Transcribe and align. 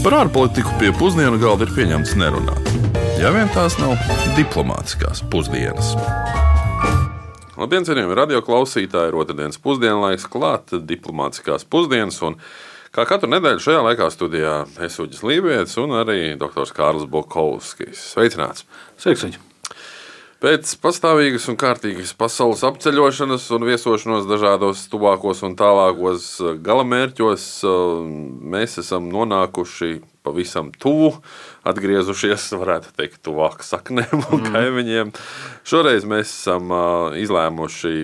Par 0.00 0.14
ārpolitiku 0.16 0.70
pie 0.80 0.94
pusdienu 0.96 1.36
galda 1.36 1.66
ir 1.66 1.72
pieņemts 1.76 2.14
nerunāt. 2.16 2.68
Ja 3.20 3.28
vien 3.34 3.50
tās 3.52 3.74
nav 3.76 3.98
diplomātiskās 4.32 5.20
pusdienas. 5.28 5.90
Labdien, 7.60 7.84
cienījami 7.84 8.16
radio 8.16 8.40
klausītāji! 8.46 9.10
Ir 9.12 9.18
otrdienas 9.20 9.60
pusdienlaiks, 9.60 10.24
klāta 10.32 10.80
diplomātiskās 10.80 11.68
pusdienas. 11.68 12.16
Un, 12.24 12.38
kā 12.96 13.04
katru 13.12 13.28
nedēļu 13.34 13.60
šajā 13.66 13.84
laikā 13.90 14.08
studijā 14.16 14.56
es 14.88 14.96
Uģis 15.04 15.20
Lībijams 15.20 15.76
un 15.84 15.92
arī 16.00 16.18
dr. 16.40 16.64
Kārlis 16.72 17.04
Bokovskis. 17.04 18.00
Sveicināts! 18.14 18.64
Sveiks! 18.96 19.28
Viņu. 19.28 19.49
Pēc 20.40 20.70
pastāvīgas 20.80 21.50
un 21.52 21.56
kārtīgas 21.60 22.14
pasaules 22.16 22.62
apceļošanas 22.64 23.42
un 23.52 23.66
viesošanos 23.68 24.24
dažādos 24.24 24.86
tuvākos 24.88 25.42
un 25.44 25.52
tālākos 25.52 26.28
eh, 26.40 26.54
galamērķos, 26.64 27.44
eh, 27.68 27.74
mēs 28.54 28.78
esam 28.80 29.10
nonākuši 29.12 29.98
pavisam 30.24 30.70
tuvu, 30.80 31.12
atgriezušies, 31.68 32.48
varētu 32.62 32.94
teikt, 32.96 33.20
tuvāk 33.28 33.60
saknēm 33.68 34.16
un 34.22 34.40
mm. 34.40 34.56
kaimiņiem. 34.56 35.12
Šoreiz 35.68 36.08
mēs 36.08 36.32
esam 36.32 36.72
eh, 36.72 37.20
izlēmuši 37.26 37.94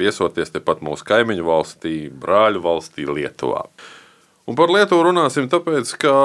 viesoties 0.00 0.56
tepat 0.56 0.80
mūsu 0.80 1.04
kaimiņu 1.12 1.44
valstī, 1.44 1.96
brāļu 2.08 2.64
valstī, 2.64 3.04
Lietuvā. 3.12 3.66
Un 4.48 4.56
par 4.56 4.72
Lietuvu 4.72 5.10
runāsim 5.10 5.52
tāpēc, 5.52 5.98
ka 6.00 6.16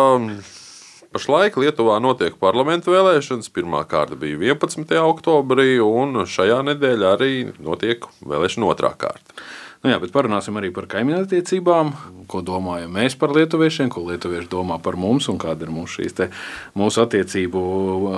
Pašlaik 1.14 1.60
Lietuvā 1.62 2.00
notiek 2.02 2.34
parlamentu 2.42 2.90
vēlēšanas. 2.90 3.52
Pirmā 3.54 3.84
kārta 3.86 4.16
bija 4.18 4.56
11. 4.56 4.96
oktobrī, 4.98 5.76
un 5.86 6.24
šajā 6.26 6.64
nedēļā 6.72 7.12
arī 7.20 7.34
notiek 7.62 8.08
vēlēšana 8.26 8.72
otrā 8.72 8.96
kārta. 8.98 9.38
Nu 9.84 9.92
jā, 9.92 10.00
bet 10.00 10.14
parunāsim 10.16 10.56
arī 10.58 10.72
par 10.74 10.88
kaimiņu 10.90 11.26
attiecībām. 11.26 11.92
Ko 12.32 12.42
domājam 12.42 12.96
mēs 12.98 13.18
par 13.20 13.36
lietuviešiem, 13.36 13.92
ko 13.94 14.08
lietuvieši 14.08 14.50
domā 14.50 14.80
par 14.82 14.98
mums 14.98 15.28
un 15.30 15.38
kāda 15.38 15.68
ir 15.68 15.74
mūsu, 15.76 16.08
te, 16.18 16.32
mūsu 16.80 17.04
attiecību 17.04 17.64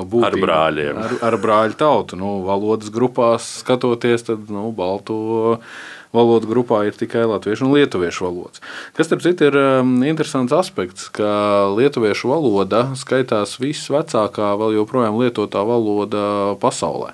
būtība 0.06 0.30
ar 0.30 0.40
brāļiem. 0.46 1.02
Ar, 1.02 1.16
ar 1.32 1.40
brāļu 1.42 1.80
tautu. 1.82 2.22
Nu, 2.22 2.38
valodas 2.48 2.94
grupās 2.94 3.50
skatoties, 3.64 4.24
tad 4.30 4.48
nu, 4.54 4.70
baltu 4.78 5.18
valodu 6.16 6.50
grupā 6.50 6.82
ir 6.88 6.96
tikai 6.98 7.26
latviešu 7.30 7.68
un 7.68 7.74
lietuviešu 7.76 8.26
valodas. 8.26 8.62
Kas, 8.96 9.10
starp 9.10 9.24
citu, 9.26 9.50
ir 9.50 9.58
um, 9.60 9.98
interesants 10.08 10.54
aspekts, 10.56 11.10
ka 11.14 11.68
lietuviešu 11.76 12.32
valoda 12.32 12.82
skaitās 12.98 13.58
visvecākā, 13.62 14.54
vēl 14.60 14.78
joprojām 14.80 15.20
lietotā 15.20 15.64
valoda 15.68 16.56
pasaulē. 16.62 17.14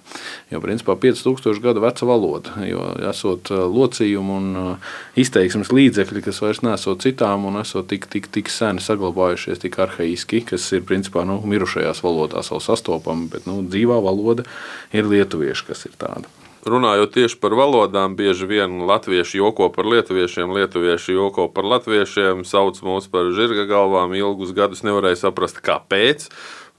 Jo, 0.53 0.61
principā, 0.63 0.95
5000 0.99 1.63
gadu 1.63 1.83
veca 1.83 2.07
valoda, 2.07 2.55
jo 2.67 2.85
esot 3.11 3.51
uh, 3.53 3.63
locījumi 3.71 4.35
un 4.37 4.51
uh, 4.61 4.91
izteiksmes 5.19 5.73
līdzekļi, 5.73 6.25
kas 6.27 6.41
vairs 6.43 6.63
nesot 6.65 7.05
citām 7.05 7.47
un 7.49 7.61
esot 7.61 7.89
tik, 7.91 8.09
tik, 8.11 8.29
tik 8.33 8.51
seni 8.53 8.83
saglabājušies, 8.83 9.63
tik 9.63 9.79
arhaiski, 9.81 10.43
kas 10.51 10.67
ir 10.75 10.85
principā 10.87 11.25
nu, 11.27 11.39
mirušajās 11.45 12.03
valodās 12.05 12.53
vēl 12.53 12.63
sastopami, 12.63 13.29
bet 13.33 13.49
nu, 13.49 13.61
dzīvā 13.65 14.01
valoda 14.03 14.47
ir 14.95 15.09
lietuviešu, 15.09 15.71
kas 15.71 15.87
ir 15.89 15.97
tāda 16.01 16.40
runājot 16.67 17.13
tieši 17.15 17.39
par 17.41 17.55
valodām, 17.57 18.15
bieži 18.19 18.47
vien 18.49 18.81
latvieši 18.89 19.41
joko 19.41 19.69
par 19.73 19.89
lietuviešiem, 19.89 20.53
lietuvieši 20.55 21.17
joko 21.17 21.47
par 21.53 21.67
latviešiem, 21.67 22.45
sauc 22.47 22.81
mūs 22.85 23.09
par 23.11 23.31
žirga 23.35 23.67
galvām. 23.69 24.15
Ilgus 24.17 24.53
gadus 24.57 24.83
nevarēja 24.87 25.25
saprast, 25.25 25.61
kāpēc. 25.65 26.29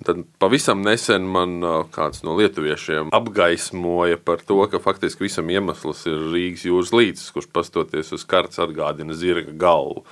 Tad 0.02 0.24
pavisam 0.42 0.80
nesen 0.82 1.26
man 1.30 1.60
kāds 1.94 2.24
no 2.26 2.34
lietuviešiem 2.38 3.12
apgaismoja 3.14 4.18
par 4.18 4.42
to, 4.42 4.58
ka 4.70 4.80
faktiski 4.82 5.28
visam 5.28 5.50
iemesls 5.52 6.06
ir 6.10 6.24
Rīgas 6.32 6.64
jūras 6.66 6.90
līcis, 6.96 7.30
kurš 7.34 7.46
pastoties 7.54 8.10
uz 8.16 8.24
kartes 8.26 8.58
atgādina 8.62 9.14
zirga 9.14 9.54
galvu. 9.54 10.02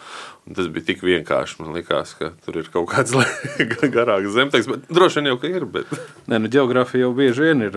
Un 0.48 0.56
tas 0.56 0.66
bija 0.72 0.86
tik 0.88 1.02
vienkārši. 1.05 1.58
Man 1.60 1.74
liekas, 1.77 2.14
ka 2.19 2.30
tur 2.44 2.56
ir 2.58 2.69
kaut 2.72 2.88
kāds 2.91 3.12
garāks 3.96 4.33
zemteksts. 4.34 4.86
Droši 4.88 5.20
vien 5.20 5.28
jau 5.30 5.36
ka 5.42 5.50
ir. 5.50 5.66
Bet... 5.69 5.91
Nē, 6.30 6.41
nu, 6.41 6.50
geogrāfija 6.50 7.05
jau 7.05 7.10
bieži 7.16 7.44
vien 7.44 7.64
ir 7.66 7.77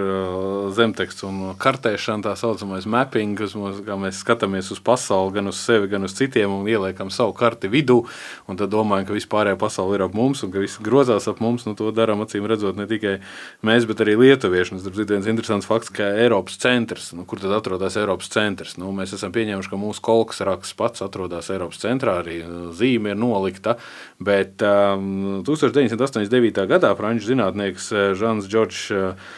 zemteksts 0.74 1.26
un 1.28 1.42
kartēšana, 1.60 2.24
tā 2.26 2.36
saucamais 2.40 2.88
mapping, 2.90 3.36
kas 3.38 3.54
mums, 3.60 3.82
mēs 3.84 4.22
skatāmies 4.24 4.72
uz 4.74 4.80
pasauli, 4.84 5.36
gan 5.36 5.52
uz 5.52 5.60
sevi, 5.60 5.90
gan 5.92 6.08
uz 6.08 6.16
citiem 6.18 6.54
un 6.56 6.70
ieliekam 6.70 7.12
savu 7.14 7.36
karti 7.38 7.70
vidū. 7.72 8.00
Un 8.48 8.60
tad 8.60 8.72
domājam, 8.74 9.10
ka 9.10 9.18
vispārējā 9.18 9.60
pasaule 9.60 10.00
ir 10.00 10.06
ap 10.08 10.16
mums 10.18 10.46
un 10.48 10.54
ka 10.56 10.64
viss 10.64 10.80
grozās 10.84 11.28
ap 11.30 11.44
mums. 11.44 11.68
Nu, 11.68 11.76
to 11.78 11.92
darām 11.96 12.24
acīm 12.24 12.48
redzot 12.50 12.80
ne 12.80 12.88
tikai 12.90 13.18
mēs, 13.66 13.88
bet 13.90 14.06
arī 14.06 14.16
lietuvieši. 14.24 14.80
Tas 14.80 14.88
ir 14.88 15.12
viens 15.12 15.30
interesants 15.30 15.68
fakts, 15.70 15.92
ka 15.94 16.14
Eiropas 16.24 16.58
centrs, 16.64 17.12
nu, 17.18 17.28
kur 17.30 17.44
tad 17.44 17.54
atrodas 17.60 18.00
Eiropas 18.00 18.32
centrs, 18.34 18.78
nu, 18.80 18.90
mēs 18.96 19.14
esam 19.20 19.36
pieņēmuši, 19.36 19.74
ka 19.74 19.82
mūsu 19.84 20.04
kolkas 20.06 20.42
raksts 20.48 20.80
pats 20.80 21.04
atrodas 21.06 21.52
Eiropas 21.54 21.84
centrā. 21.84 22.18
Arī 22.24 22.40
zīme 22.76 23.14
ir 23.14 23.20
nolikta. 23.20 23.78
Bet 24.24 24.64
um, 24.66 25.42
1989. 25.48 26.66
gadā 26.70 26.94
franču 27.00 27.32
zinātnieks 27.32 27.90
uh, 27.94 28.12
Žans 28.18 28.50
Džordžs. 28.52 28.86
Uh, 28.94 29.34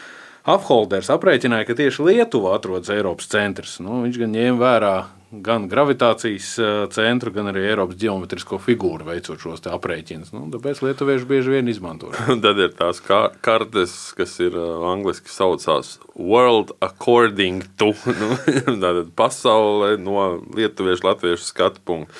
Afholders 0.46 1.08
aprēķināja, 1.10 1.66
ka 1.66 1.74
tieši 1.74 2.04
Lietuva 2.06 2.52
atrodas 2.54 2.92
Eiropas 2.94 3.26
centrs. 3.32 3.80
Nu, 3.82 4.04
viņš 4.04 4.18
gan 4.20 4.34
ņēma 4.36 4.60
vērā 4.60 4.96
gan 5.42 5.66
gravitācijas 5.66 6.50
uh, 6.60 6.74
centru, 6.94 7.32
gan 7.34 7.50
arī 7.50 7.64
Eiropas 7.66 7.98
geometrisko 7.98 8.60
figūru 8.62 9.08
veicot 9.08 9.42
šos 9.42 9.64
aprēķinus. 9.66 10.30
Nu, 10.36 10.44
tāpēc 10.52 10.84
lietuvieši 10.86 11.26
bieži 11.26 11.54
vien 11.56 11.70
izmanto. 11.72 12.12
Tad 12.44 12.62
ir 12.62 12.76
tās 12.78 13.02
kartes, 13.02 13.96
kas 14.16 14.36
ir 14.44 14.54
angļuiski 14.56 15.32
saucās 15.32 15.96
World 16.14 16.76
According 16.78 17.66
to 17.80 17.90
nu, 18.82 18.92
pasaule 19.18 19.96
no 19.98 20.28
lietuviešu, 20.54 21.08
latviešu 21.10 21.50
skatu 21.50 21.82
punktu. 21.82 22.14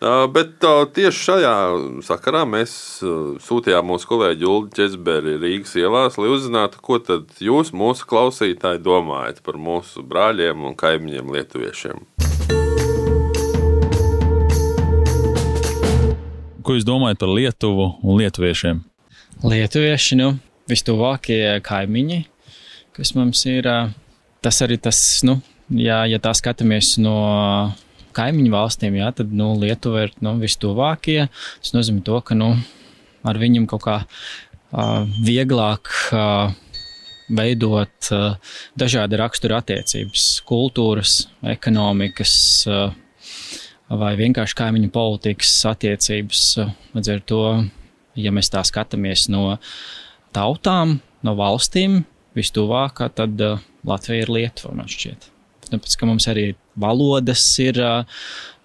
Bet 0.00 0.62
tieši 0.96 1.18
šajā 1.26 1.56
sakarā 2.06 2.46
mēs 2.48 2.72
sūtījām 3.44 3.90
mūsu 3.90 4.08
kolēģi 4.08 4.46
Ulu 4.48 4.70
Česberi 4.72 5.34
Rīgas 5.36 5.74
ielās, 5.76 6.16
lai 6.16 6.30
uzzinātu, 6.32 6.80
ko 6.80 6.96
tad 7.04 7.34
jūs, 7.36 7.74
mūsu 7.76 8.08
klausītāji, 8.08 8.80
domājat 8.80 9.42
par 9.44 9.58
mūsu 9.60 10.00
brāļiem 10.00 10.64
un 10.70 10.78
kaimiņiem 10.80 11.34
lietuviešiem. 11.36 12.00
Ko 16.64 16.78
jūs 16.78 16.88
domājat 16.88 17.20
par 17.20 17.34
Lietuvu 17.36 17.90
un 18.00 18.22
lietuviešiem? 18.22 18.80
Lietuvieši, 19.44 20.16
nu, 20.16 20.30
vistuvākie 20.72 21.60
kaimiņi, 21.66 22.22
kas 22.96 23.12
mums 23.20 23.44
ir, 23.52 23.68
tas 24.40 24.64
arī 24.64 24.80
tas, 24.80 25.04
nu, 25.28 25.42
ja, 25.76 26.06
ja 26.08 26.24
tā 26.24 26.32
skatāmies 26.40 26.94
no 27.04 27.18
kaimiņu 28.16 28.54
valstīm, 28.54 28.96
jā, 29.00 29.10
tad 29.16 29.34
nu, 29.36 29.52
Lietuva 29.60 30.06
ir 30.06 30.16
nu, 30.24 30.36
vistuvākie. 30.40 31.28
Tas 31.62 31.74
nozīmē, 31.76 32.02
to, 32.06 32.18
ka 32.24 32.36
nu, 32.38 32.54
ar 33.26 33.40
viņiem 33.40 33.68
kaut 33.70 33.84
kā 33.86 34.00
uh, 34.02 35.06
vieglāk. 35.26 35.92
Uh, 36.10 36.58
veidot 37.30 38.10
uh, 38.10 38.56
dažādi 38.78 39.18
rakstura 39.20 39.60
attiecības, 39.62 40.24
kultūras, 40.48 41.28
ekonomikas 41.46 42.32
uh, 42.66 42.90
vai 43.90 44.14
vienkārši 44.18 44.56
kaimiņu 44.58 44.90
politikas 44.94 45.52
attiecības. 45.70 46.44
Līdz 46.96 47.12
ar 47.14 47.24
to, 47.26 47.42
ja 48.18 48.34
mēs 48.34 48.52
tā 48.52 48.62
skatāmies 48.66 49.28
no 49.32 49.58
tautām, 50.36 50.98
no 51.26 51.36
valstīm, 51.38 52.02
vistuvākā, 52.38 53.10
tad 53.14 53.40
uh, 53.46 53.62
Latvija 53.86 54.26
ir 54.26 54.34
Lietuva, 54.34 54.74
man 54.82 54.90
šķiet. 54.90 55.30
Tāpēc, 55.70 55.94
ka 55.98 56.08
mums 56.08 56.26
arī 56.30 56.50
valodas 56.80 57.44
ir 57.62 57.78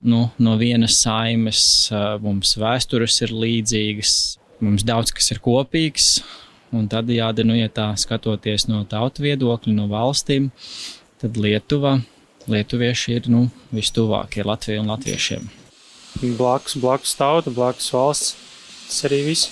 nu, 0.05 0.25
no 0.37 0.55
vienas 0.57 0.97
saimes, 1.03 1.61
mums 2.23 2.55
vēstures 2.61 3.19
ir 3.25 3.33
līdzīgas, 3.33 4.15
mums 4.65 4.85
daudz 4.87 5.13
kas 5.15 5.31
ir 5.33 5.41
kopīgs. 5.43 6.17
Un 6.75 6.89
tad, 6.91 7.09
jāda, 7.13 7.45
nu, 7.47 7.55
ja 7.55 7.69
tā 7.71 7.91
skatoties 7.99 8.65
no 8.67 8.81
tautu 8.89 9.23
viedokļa, 9.23 9.73
no 9.77 9.85
valstīm, 9.87 10.49
tad 11.21 11.37
Lietuva, 11.39 11.99
lietuvieši 12.51 13.15
ir 13.15 13.29
nu, 13.31 13.45
vistuvākie 13.73 14.43
Latvijai 14.43 14.81
un 14.81 14.89
latviešiem. 14.91 15.45
Blakus, 16.39 16.75
blakus 16.81 17.15
tauta, 17.19 17.53
blakus 17.53 17.87
valsts. 17.93 18.35
Tas 18.85 18.99
arī 19.07 19.21
viss. 19.29 19.49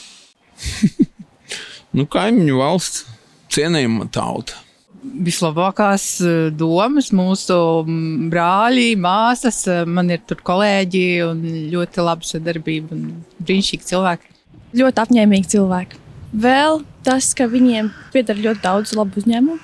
nu, 1.98 2.06
kaimiņu 2.10 2.60
valsts, 2.60 3.08
cienījama 3.54 4.10
tauta 4.14 4.63
vislabākās 5.04 6.06
eh, 6.24 6.36
domas, 6.56 7.12
mūsu 7.16 7.58
mm, 7.84 8.30
brāļi, 8.34 8.88
māsas, 9.00 9.64
eh, 9.68 9.84
man 9.86 10.12
ir 10.14 10.24
tur 10.28 10.42
kolēģi 10.46 11.06
un 11.28 11.44
ļoti 11.74 12.06
laba 12.06 12.28
sadarbība 12.28 12.96
un 12.96 13.06
brīnišķīgi 13.44 13.90
cilvēki. 13.92 14.32
Ļoti 14.80 15.04
apņēmīgi 15.06 15.52
cilvēki. 15.54 16.02
Vēl 16.44 16.82
tas, 17.06 17.30
ka 17.38 17.46
viņiem 17.52 17.92
pieder 18.14 18.40
ļoti 18.42 18.64
daudz 18.64 18.96
labu 18.98 19.22
uzņēmumu, 19.22 19.60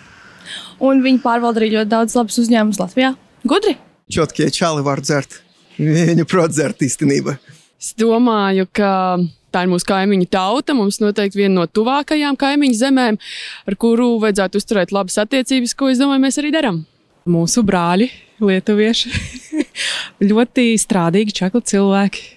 un 0.85 1.05
viņi 1.05 1.23
pārvalda 1.23 1.63
arī 1.63 1.71
ļoti 1.77 1.93
daudz 1.95 2.17
labus 2.19 2.41
uzņēmumus 2.43 2.81
Latvijā. 2.81 3.15
Gudri! 3.47 3.77
Čotkie 4.09 4.49
čāli 4.53 4.83
var 4.85 5.01
dzert. 5.05 5.41
Viņu 5.79 6.25
prot 6.27 6.51
dzert 6.51 6.81
īstenībā. 6.83 7.37
Es 7.79 7.93
domāju, 7.97 8.65
ka 8.75 8.91
Tā 9.53 9.65
ir 9.65 9.71
mūsu 9.71 9.87
kaimiņu 9.89 10.29
tauta. 10.31 10.75
Mums 10.77 11.01
noteikti 11.03 11.41
viena 11.41 11.61
no 11.61 11.67
tuvākajām 11.67 12.37
kaimiņu 12.39 12.79
zemēm, 12.79 13.19
ar 13.69 13.79
kuru 13.81 14.15
vajadzētu 14.23 14.61
uzturēt 14.61 14.93
labas 14.95 15.19
attiecības, 15.21 15.75
ko 15.77 15.91
es 15.93 16.01
domāju, 16.01 16.25
mēs 16.27 16.39
arī 16.41 16.53
darām. 16.55 16.83
Mūsu 17.29 17.65
brāļi, 17.67 18.09
lietuvieši, 18.41 19.13
ļoti 20.31 20.71
strādīgi, 20.81 21.35
čakli 21.41 21.65
cilvēki. 21.73 22.27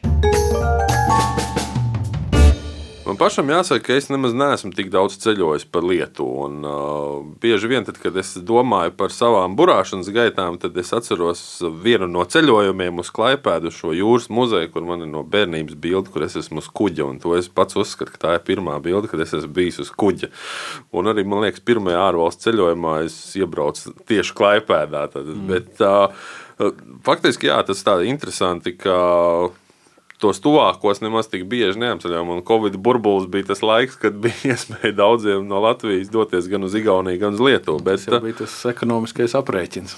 Man 3.13 3.19
pašam 3.21 3.51
jāsaka, 3.53 3.83
ka 3.85 3.97
es 4.01 4.07
nemaz 4.09 4.33
neesmu 4.33 4.71
tik 4.73 4.87
daudz 4.89 5.19
ceļojis 5.21 5.67
pa 5.69 5.83
Lietuvu. 5.85 6.47
Un, 6.47 6.55
uh, 6.65 7.19
bieži 7.43 7.69
vien, 7.69 7.85
tad, 7.85 7.99
kad 8.01 8.17
es 8.17 8.31
domāju 8.41 8.95
par 8.97 9.13
savām 9.13 9.53
burāšanas 9.59 10.09
gaitām, 10.17 10.57
tad 10.63 10.79
es 10.81 10.95
atceros 10.97 11.43
vienu 11.85 12.09
no 12.09 12.25
ceļojumiem 12.25 13.03
uz 13.03 13.11
Klaipēdu, 13.13 13.69
šo 13.69 13.93
jūras 13.93 14.31
muzeju, 14.33 14.71
kur 14.73 14.89
man 14.89 15.05
ir 15.05 15.13
no 15.13 15.27
bērnības 15.29 15.77
bilde, 15.77 16.09
kur 16.09 16.25
es 16.25 16.39
esmu 16.41 16.65
uz 16.65 16.73
kuģa. 16.73 17.11
To 17.21 17.37
es 17.37 17.53
pats 17.53 17.77
uzskatu, 17.77 18.15
ka 18.15 18.23
tā 18.23 18.35
ir 18.39 18.47
pirmā 18.49 18.79
bilde, 18.81 19.13
kad 19.13 19.21
es 19.21 19.37
esmu 19.37 19.53
bijis 19.61 19.83
uz 19.85 19.93
kuģa. 19.93 20.33
Un 20.97 21.13
arī, 21.13 21.29
man 21.29 21.45
liekas, 21.45 21.61
pirmajā 21.69 22.01
ārvalstu 22.07 22.49
ceļojumā 22.49 23.03
es 23.11 23.19
iebraucu 23.37 23.93
tieši 24.09 24.39
Klaipēdā. 24.41 25.05
Tad, 25.13 25.29
mm. 25.29 25.53
bet, 25.53 25.85
uh, 25.85 26.73
faktiski, 27.05 27.53
jā, 27.53 27.61
tas 27.69 27.85
tā 27.85 28.01
interesanti, 28.09 28.73
ka 28.73 28.97
tos 30.23 30.39
tuvākos 30.43 31.03
nemaz 31.03 31.29
tik 31.31 31.45
bieži 31.51 31.81
neapceļām. 31.83 32.31
Un 32.37 32.45
Covid 32.47 32.79
burbulis 32.83 33.29
bija 33.31 33.51
tas 33.51 33.63
laiks, 33.65 33.99
kad 34.01 34.17
bija 34.23 34.39
iespēja 34.55 34.95
daudziem 35.03 35.49
no 35.51 35.63
Latvijas 35.65 36.13
doties 36.13 36.49
gan 36.53 36.69
uz 36.69 36.77
Igauniju, 36.79 37.21
gan 37.23 37.37
uz 37.37 37.43
Lietuvu. 37.43 37.83
Bet, 37.85 38.07
tas 38.07 38.23
bija 38.25 38.41
tas 38.45 38.57
ekonomiskais 38.71 39.35
aprēķins. 39.39 39.97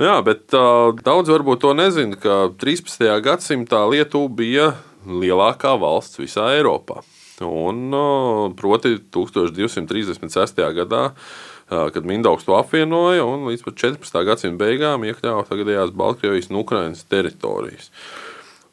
Jā, 0.00 0.16
bet 0.24 0.56
uh, 0.56 0.96
daudz 1.04 1.28
varbūt 1.28 1.60
to 1.66 1.74
nezina, 1.76 2.16
ka 2.16 2.42
13. 2.60 3.04
gadsimtā 3.24 3.84
Lietuva 3.90 4.32
bija 4.32 4.72
lielākā 5.04 5.76
valsts 5.80 6.20
visā 6.20 6.50
Eiropā. 6.56 7.02
Un, 7.44 7.86
uh, 7.96 8.48
proti, 8.56 8.98
1236. 9.12 10.60
gadā 10.76 11.04
kad 11.70 12.02
Mindaugs 12.02 12.42
to 12.42 12.56
apvienoja 12.58 13.22
un 13.22 13.44
līdz 13.46 13.62
14. 13.68 14.16
gadsimta 14.26 14.58
beigām 14.58 15.04
iekļāva 15.06 15.44
tagadējās 15.46 15.92
Baltkrievijas 15.94 16.50
un 16.50 16.58
Ukrainas 16.64 17.04
teritorijas. 17.06 17.92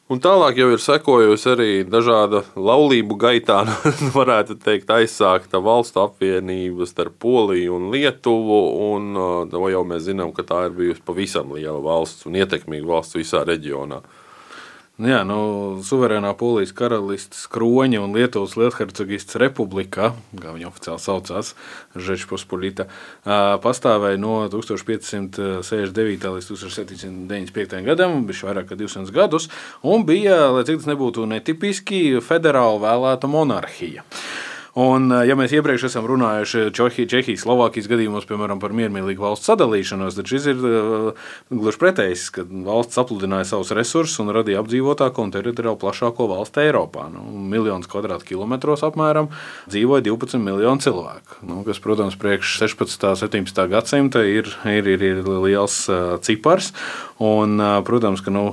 Un 0.08 0.22
tālāk 0.24 0.56
jau 0.56 0.70
ir 0.72 0.80
sekojusi 0.80 1.50
arī 1.52 1.72
dažāda 1.84 2.40
laulību 2.56 3.18
gaitā, 3.20 3.58
nu, 4.02 4.08
varētu 4.14 4.56
teikt, 4.62 4.88
aizsākta 4.88 5.60
valstu 5.60 6.00
apvienība 6.00 6.88
starp 6.88 7.18
Poliju 7.20 7.76
un 7.76 7.90
Lietuvu. 7.92 8.62
Un, 8.86 9.10
to 9.52 9.68
jau 9.68 9.84
mēs 9.84 10.06
zinām, 10.08 10.32
ka 10.32 10.46
tā 10.48 10.62
ir 10.68 10.78
bijusi 10.78 11.04
pavisam 11.04 11.52
liela 11.52 11.82
valsts 11.84 12.24
un 12.28 12.40
ietekmīga 12.40 12.88
valsts 12.88 13.20
visā 13.20 13.44
reģionā. 13.48 14.00
Nu 14.00 14.27
jā, 15.06 15.20
nu, 15.26 15.38
suverēnā 15.86 16.32
Polijas 16.38 16.72
karalistes 16.74 17.44
kroņa 17.52 18.00
un 18.02 18.16
Lietuvas 18.16 18.56
Lielhercogists 18.58 19.38
republika, 19.38 20.12
kā 20.34 20.54
viņa 20.56 20.70
oficiāli 20.70 21.02
saucās, 21.04 21.52
Žečpospolita, 21.94 22.88
pastāvēja 23.62 24.18
no 24.18 24.40
1569. 24.50 26.26
līdz 26.34 26.50
1795. 26.50 27.84
gadam, 27.86 28.24
bija 28.26 28.50
vairāk 28.50 28.72
kā 28.72 28.80
200 28.80 29.14
gadus, 29.14 29.46
un 29.86 30.02
bija, 30.08 30.48
lai 30.56 30.66
cik 30.66 30.82
tas 30.82 30.90
nebūtu 30.90 31.28
netipiski, 31.30 32.02
federāli 32.24 32.82
vēlēta 32.82 33.30
monarhija. 33.30 34.06
Un, 34.76 35.08
ja 35.24 35.36
mēs 35.38 35.54
iepriekš 35.56 35.86
esam 35.88 36.06
runājuši 36.08 36.68
Čehijas, 36.76 37.44
Slovākijas 37.44 37.88
gadījumos, 37.90 38.26
piemēram, 38.28 38.60
par 38.60 38.74
miermīlīgu 38.76 39.24
valsts 39.24 39.48
sadalīšanos, 39.48 40.18
tad 40.18 40.28
šis 40.28 40.48
ir 40.52 40.60
uh, 40.60 41.30
gluži 41.48 41.80
pretējs, 41.80 42.26
kad 42.36 42.52
valsts 42.66 42.98
sapludināja 42.98 43.48
savus 43.48 43.72
resursus 43.76 44.20
un 44.22 44.32
radīja 44.36 44.60
apdzīvotāko 44.62 45.24
un 45.24 45.32
teritoriāli 45.34 45.80
plašāko 45.80 46.28
valsti 46.34 46.66
Eiropā. 46.66 47.08
Nu, 47.12 47.24
miljonus 47.48 47.88
kvadrātkilometros 47.90 48.84
apmēram 48.86 49.30
dzīvoja 49.72 50.04
12 50.10 50.42
miljoni 50.44 50.84
cilvēku, 50.84 51.40
nu, 51.48 51.62
kas, 51.66 51.80
protams, 51.82 52.18
priekš 52.20 52.58
16. 52.66 53.08
un 53.14 53.20
17. 53.24 53.64
gadsimta 53.72 54.24
ir, 54.28 54.52
ir, 54.68 54.92
ir, 54.94 55.06
ir 55.14 55.22
liels 55.48 55.84
uh, 55.88 56.16
cipars. 56.22 56.74
Un, 57.18 57.58
protams, 57.82 58.20
ka 58.22 58.30
nu, 58.30 58.44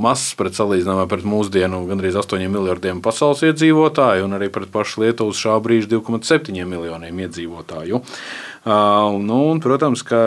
mazs 0.00 0.30
pret 0.38 0.56
salīdzinājumā 0.56 1.04
pret 1.10 1.26
mūsdienu 1.28 1.82
gandrīz 1.84 2.16
8 2.16 2.48
miljardiem 2.48 3.02
pasaules 3.04 3.42
iedzīvotāju 3.44 4.24
un 4.24 4.38
arī 4.38 4.48
pret 4.52 4.70
pašu 4.72 5.02
Lietuvas 5.02 5.36
šā 5.36 5.55
brīža 5.62 5.94
2,7 5.96 6.64
miljoniem 6.66 7.24
iedzīvotāju. 7.26 8.02
Uh, 8.02 8.56
nu, 9.22 9.36
un, 9.52 9.60
protams, 9.62 10.02
ka 10.02 10.18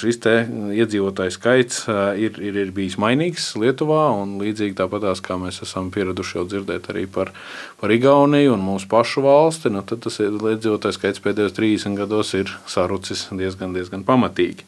šis 0.00 0.16
iedzīvotāju 0.24 1.34
skaits 1.34 1.82
ir, 2.16 2.38
ir, 2.40 2.56
ir 2.62 2.70
bijis 2.72 2.96
mainīgs 2.96 3.50
Lietuvā. 3.60 4.06
Līdzīgi 4.40 4.78
tāpat 4.78 5.04
kā 5.24 5.36
mēs 5.40 5.60
esam 5.66 5.90
pieraduši 5.92 6.38
jau 6.38 6.46
dzirdēt 6.48 6.88
arī 6.94 7.04
par, 7.04 7.34
par 7.80 7.92
Igauniju 7.92 8.54
un 8.56 8.64
mūsu 8.64 8.88
pašu 8.88 9.26
valsti, 9.26 9.74
nu, 9.74 9.84
tad 9.84 10.00
tas 10.06 10.16
iedzīvotāju 10.16 10.96
skaits 10.96 11.20
pēdējos 11.24 11.56
30 11.58 12.00
gados 12.00 12.32
ir 12.38 12.54
sarucis 12.64 13.28
diezgan, 13.36 13.76
diezgan 13.76 14.06
pamatīgi. 14.08 14.64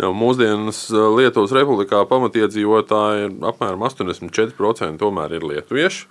Jau 0.00 0.14
mūsdienas 0.16 0.86
Lietuvas 1.18 1.52
republikā 1.52 2.00
pamatiedzīvotāji 2.08 3.26
ir 3.26 3.34
apmēram 3.50 3.84
84% 3.84 4.96
tomēr 5.02 5.36
ir 5.36 5.44
lietuvieši. 5.44 6.06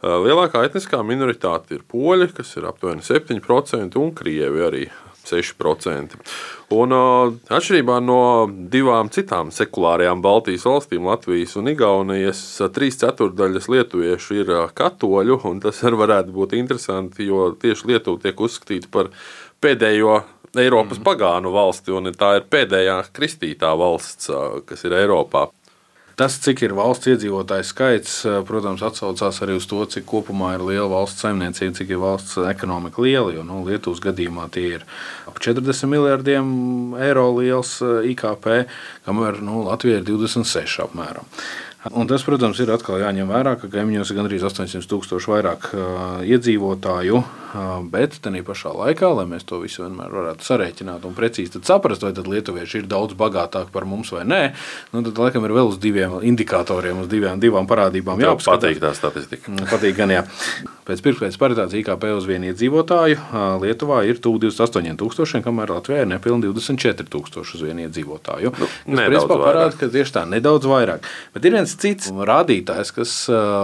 Eh, 0.00 0.16
lielākā 0.24 0.62
etniskā 0.64 1.02
minoritāte 1.04 1.76
ir 1.76 1.84
poļi, 1.84 2.30
kas 2.32 2.54
ir 2.56 2.64
aptuveni 2.70 3.04
7%, 3.04 4.00
un 4.00 4.14
krievi 4.16 4.62
arī 4.64 4.86
6%. 5.28 6.16
Un, 6.72 6.94
uh, 6.96 7.34
atšķirībā 7.52 7.98
no 8.00 8.22
divām 8.72 9.10
citām 9.12 9.50
sekulārajām 9.52 10.22
Baltijas 10.24 10.64
valstīm, 10.64 11.04
Latvijas 11.10 11.58
un 11.60 11.68
Igaunijas, 11.74 12.40
trīs 12.72 12.96
ceturdaļas 13.02 13.68
lietuviešu 13.68 14.40
ir 14.40 14.54
katoļu. 14.80 15.38
Tas 15.60 15.84
arī 15.84 16.00
varētu 16.00 16.34
būt 16.34 16.56
interesanti, 16.56 17.28
jo 17.28 17.50
tieši 17.60 17.92
Lietuva 17.92 18.24
tiek 18.24 18.40
uzskatīta 18.40 18.88
par 18.90 19.12
pēdējo 19.60 20.22
Eiropas 20.56 20.98
mm. 20.98 21.06
pagānu 21.06 21.52
valsti, 21.54 21.92
un 21.94 22.10
tā 22.16 22.38
ir 22.40 22.48
pēdējā 22.50 22.96
kristītā 23.14 23.76
valsts, 23.78 24.32
kas 24.66 24.88
ir 24.88 24.96
Eiropā. 25.04 25.50
Tas, 26.20 26.34
cik 26.44 26.60
ir 26.66 26.74
valsts 26.76 27.08
iedzīvotāju 27.08 27.64
skaits, 27.64 28.16
protams, 28.44 28.82
atsaucās 28.84 29.38
arī 29.40 29.54
uz 29.56 29.64
to, 29.70 29.78
cik 29.88 30.04
kopumā 30.04 30.50
ir 30.58 30.64
liela 30.68 30.90
valsts 30.92 31.24
saimniecība, 31.24 31.72
cik 31.78 31.94
ir 31.94 32.02
valsts 32.02 32.36
ekonomika 32.44 33.00
liela. 33.00 33.30
Jo 33.32 33.44
nu, 33.48 33.62
Lietuvas 33.64 34.02
gadījumā 34.04 34.50
tie 34.52 34.66
ir 34.74 34.84
ap 35.30 35.40
40 35.40 35.88
miljardiem 35.88 36.52
eiro 37.00 37.24
liels 37.38 37.78
IKP, 38.12 38.50
kamēr 39.08 39.40
nu, 39.46 39.62
Latvija 39.70 40.02
ir 40.02 40.04
26 40.10 40.84
apmēram. 40.84 41.24
Un 41.96 42.04
tas, 42.12 42.20
protams, 42.28 42.60
ir 42.60 42.68
atkal 42.74 43.00
jāņem 43.00 43.32
vērā, 43.32 43.56
ka 43.56 43.72
kaimiņos 43.72 44.12
ir 44.12 44.20
gandrīz 44.20 44.44
800 44.44 44.84
tūkstoši 44.92 45.32
vairāk 45.32 45.70
uh, 45.72 45.86
iedzīvotāju. 46.28 47.24
Bet 47.90 48.18
tādā 48.22 48.42
pašā 48.46 48.72
laikā, 48.76 49.10
lai 49.16 49.26
mēs 49.30 49.46
to 49.48 49.58
visu 49.62 49.82
vienmēr 49.84 50.12
varētu 50.14 50.46
sarēķināt 50.46 51.06
un 51.08 51.16
precīzi 51.16 51.62
saprast, 51.66 52.04
vai 52.06 52.12
lietuvieši 52.14 52.82
ir 52.82 52.90
daudz 52.90 53.16
bagātāki 53.18 53.72
par 53.74 53.86
mums 53.88 54.12
vai 54.14 54.24
nē, 54.28 54.42
nu, 54.94 55.02
tad 55.06 55.18
laikam 55.18 55.46
ir 55.48 55.54
vēl 55.56 55.72
uz 55.72 55.78
diviem 55.82 56.20
indikatoriem, 56.26 57.02
uz 57.04 57.10
divām, 57.10 57.40
divām 57.42 57.66
parādībām 57.70 58.22
jāapskatās. 58.22 58.60
Patīk 58.60 58.82
tā 58.82 58.92
statistika. 58.96 59.50
Mm, 59.50 59.66
patīk 59.70 59.98
gan, 59.98 60.14
jā. 60.14 60.24
Pēc 60.90 61.02
pirktspējas 61.04 61.38
paritātes 61.38 61.76
IKP 61.78 62.06
uz 62.16 62.24
vienu 62.26 62.48
iedzīvotāju 62.50 63.18
Lietuvā 63.62 64.00
ir 64.08 64.18
tuvu 64.22 64.40
28,000, 64.42 65.42
kamēr 65.44 65.70
Latvijā 65.76 66.02
ir 66.02 66.08
nepilni 66.10 66.48
24,000 66.48 67.44
uz 67.44 67.62
vienu 67.62 67.84
iedzīvotāju. 67.86 68.52
Nu, 68.58 68.66
tas 68.96 69.10
principā 69.12 69.36
parāda, 69.38 69.76
ka 69.78 69.90
tieši 69.92 70.16
tā 70.16 70.24
nedaudz 70.26 70.66
vairāk. 70.70 71.06
Bet 71.36 71.46
ir 71.46 71.54
viens 71.54 71.74
cits 71.78 72.10
rādītājs, 72.10 72.90
kas 72.96 73.14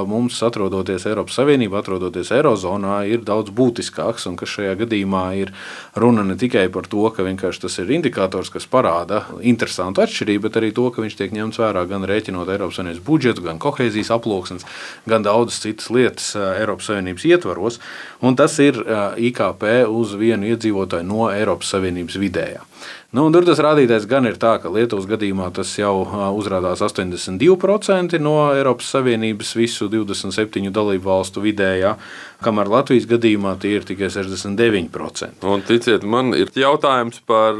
mums 0.06 0.38
atrodoties 0.46 1.08
Eiropas 1.10 1.40
Savienībā, 1.40 1.80
atrodoties 1.82 2.30
Eirozonā, 2.36 3.00
ir 3.10 3.24
daudz 3.26 3.50
būtiskāks 3.76 4.26
un 4.28 4.36
kas 4.36 4.48
šajā 4.56 4.74
gadījumā 4.80 5.24
ir 5.36 5.52
runa 5.96 6.24
ne 6.24 6.36
tikai 6.36 6.68
par 6.72 6.88
to, 6.88 7.04
ka 7.10 7.24
tas 7.60 7.78
ir 7.78 7.90
indikators, 7.90 8.50
kas 8.50 8.66
parāda 8.66 9.24
interesantu 9.42 10.02
atšķirību, 10.02 10.42
bet 10.46 10.56
arī 10.56 10.72
to, 10.72 10.90
ka 10.90 11.02
viņš 11.02 11.16
tiek 11.16 11.32
ņemts 11.32 11.60
vērā 11.60 11.86
gan 11.88 12.04
rēķinot 12.04 12.48
Eiropas 12.48 12.80
Savienības 12.80 13.04
budžetu, 13.04 13.44
gan 13.44 13.58
kohēzijas 13.58 14.12
aploksnes, 14.14 14.66
gan 15.06 15.22
daudzas 15.22 15.60
citas 15.60 15.90
lietas 15.90 16.32
Eiropas 16.36 16.88
Savienības 16.90 17.26
ietvaros, 17.28 17.80
un 18.22 18.36
tas 18.36 18.56
ir 18.58 18.80
IKP 19.16 19.86
uz 19.88 20.16
vienu 20.16 20.52
iedzīvotāju 20.54 21.06
no 21.06 21.28
Eiropas 21.32 21.74
Savienības 21.74 22.20
vidējā. 22.20 22.64
Nu, 23.16 23.26
tur 23.32 23.46
tas 23.48 23.60
rādītājs 23.62 24.08
gan 24.10 24.28
ir 24.28 24.36
tā, 24.40 24.56
ka 24.62 24.72
Lietuvas 24.72 25.06
gadījumā 25.08 25.48
tas 25.56 25.70
jau 25.78 25.94
uzrādās 26.36 26.82
82% 26.84 28.18
no 28.22 28.34
Eiropas 28.52 28.90
Savienības 28.96 29.54
visu 29.56 29.88
27 29.92 30.72
dalību 30.74 31.08
valstu 31.08 31.44
vidējā, 31.44 31.94
kamēr 32.44 32.72
Latvijas 32.74 33.08
gadījumā 33.10 33.56
tie 33.62 33.76
ir 33.78 33.88
tikai 33.88 34.10
69%. 34.12 35.46
Un 35.46 35.64
ticiet, 35.66 36.04
man 36.04 36.34
ir 36.36 36.52
jautājums 36.54 37.22
par 37.26 37.58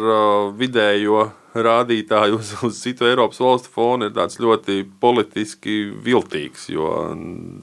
vidējo 0.58 1.28
rādītāji 1.64 2.34
uz, 2.36 2.52
uz 2.66 2.78
citu 2.82 3.06
Eiropas 3.08 3.40
valstu 3.40 3.70
fona 3.72 4.08
ir 4.08 4.14
tāds 4.16 4.40
ļoti 4.42 4.82
politiski 5.02 5.76
viltīgs. 6.04 6.68
Jo 6.72 6.90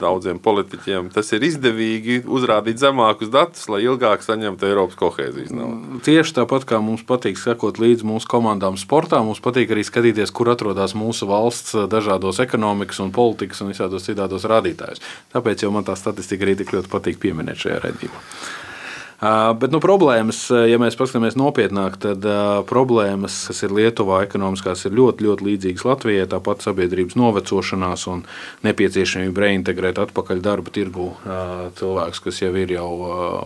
daudziem 0.00 0.40
politiķiem 0.42 1.10
tas 1.14 1.30
ir 1.36 1.46
izdevīgi 1.46 2.22
uzrādīt 2.24 2.80
zemākus 2.82 3.32
datus, 3.34 3.68
lai 3.72 3.82
ilgāk 3.86 4.24
saņemtu 4.24 4.68
Eiropas 4.68 4.98
kohēzijas 5.00 5.54
naudu. 5.54 6.00
Tieši 6.06 6.38
tāpat 6.40 6.66
kā 6.68 6.80
mums 6.84 7.06
patīk 7.06 7.40
sekot 7.40 7.80
līdzi 7.82 8.08
mūsu 8.08 8.30
komandām 8.30 8.78
sportā, 8.80 9.22
mums 9.24 9.42
patīk 9.44 9.74
arī 9.74 9.86
skatīties, 9.86 10.34
kur 10.34 10.52
atrodas 10.54 10.96
mūsu 10.98 11.28
valsts 11.30 11.76
dažādos 11.90 12.42
ekonomikas 12.44 13.02
un 13.04 13.14
politikas 13.14 13.62
un 13.64 13.72
visādos 13.74 14.08
citādos 14.08 14.48
rādītājos. 14.50 15.02
Tāpēc 15.34 15.66
jau 15.66 15.72
man 15.74 15.86
tā 15.86 15.96
statistika 15.98 16.46
arī 16.46 16.58
tik 16.60 16.74
ļoti 16.76 16.92
patīk 16.92 17.20
pieminēt 17.22 17.66
šajā 17.66 17.82
redzībā. 17.88 18.24
Bet 19.20 19.72
nu, 19.72 19.78
problēmas, 19.80 20.40
ja 20.50 20.76
mēs 20.82 20.96
paskatāmies 20.98 21.36
nopietnāk, 21.38 21.96
tad 22.02 22.24
problēmas, 22.68 23.36
kas 23.48 23.62
ir 23.64 23.72
Lietuvā, 23.72 24.18
ekonomiskās, 24.26 24.82
ir 24.84 24.96
ļoti, 24.98 25.24
ļoti 25.28 25.46
līdzīgas 25.48 25.84
Latvijai. 25.86 26.26
Tāpat 26.32 26.66
sabiedrības 26.66 27.16
novecošanās 27.16 28.04
un 28.10 28.24
nepieciešamība 28.66 29.46
reintegrēt 29.46 30.00
atpakaļ 30.02 30.42
darba 30.44 30.74
tirgu 30.74 31.12
cilvēkus, 31.78 32.22
kas 32.26 32.42
jau 32.42 32.52
ir 32.58 32.74
jau 32.74 32.88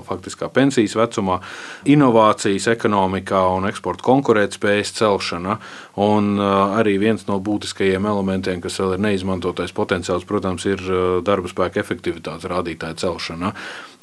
faktiski 0.08 0.48
pensijas 0.56 0.96
vecumā, 0.98 1.38
inovācijas 1.86 2.70
ekonomikā 2.72 3.44
un 3.58 3.68
eksporta 3.70 4.06
konkurētspējas 4.08 4.94
celšana. 4.98 5.58
Un 5.98 6.36
arī 6.38 6.94
viens 7.02 7.24
no 7.26 7.40
būtiskajiem 7.42 8.04
elementiem, 8.06 8.60
kas 8.62 8.76
vēl 8.78 8.94
ir 8.94 9.00
neizmantotais 9.02 9.72
potenciāls, 9.74 10.26
protams, 10.28 10.66
ir 10.70 10.82
darba 11.26 11.50
spēka 11.50 11.80
efektivitātes 11.82 12.46
rādītāja 12.46 13.00
celšana. 13.02 13.50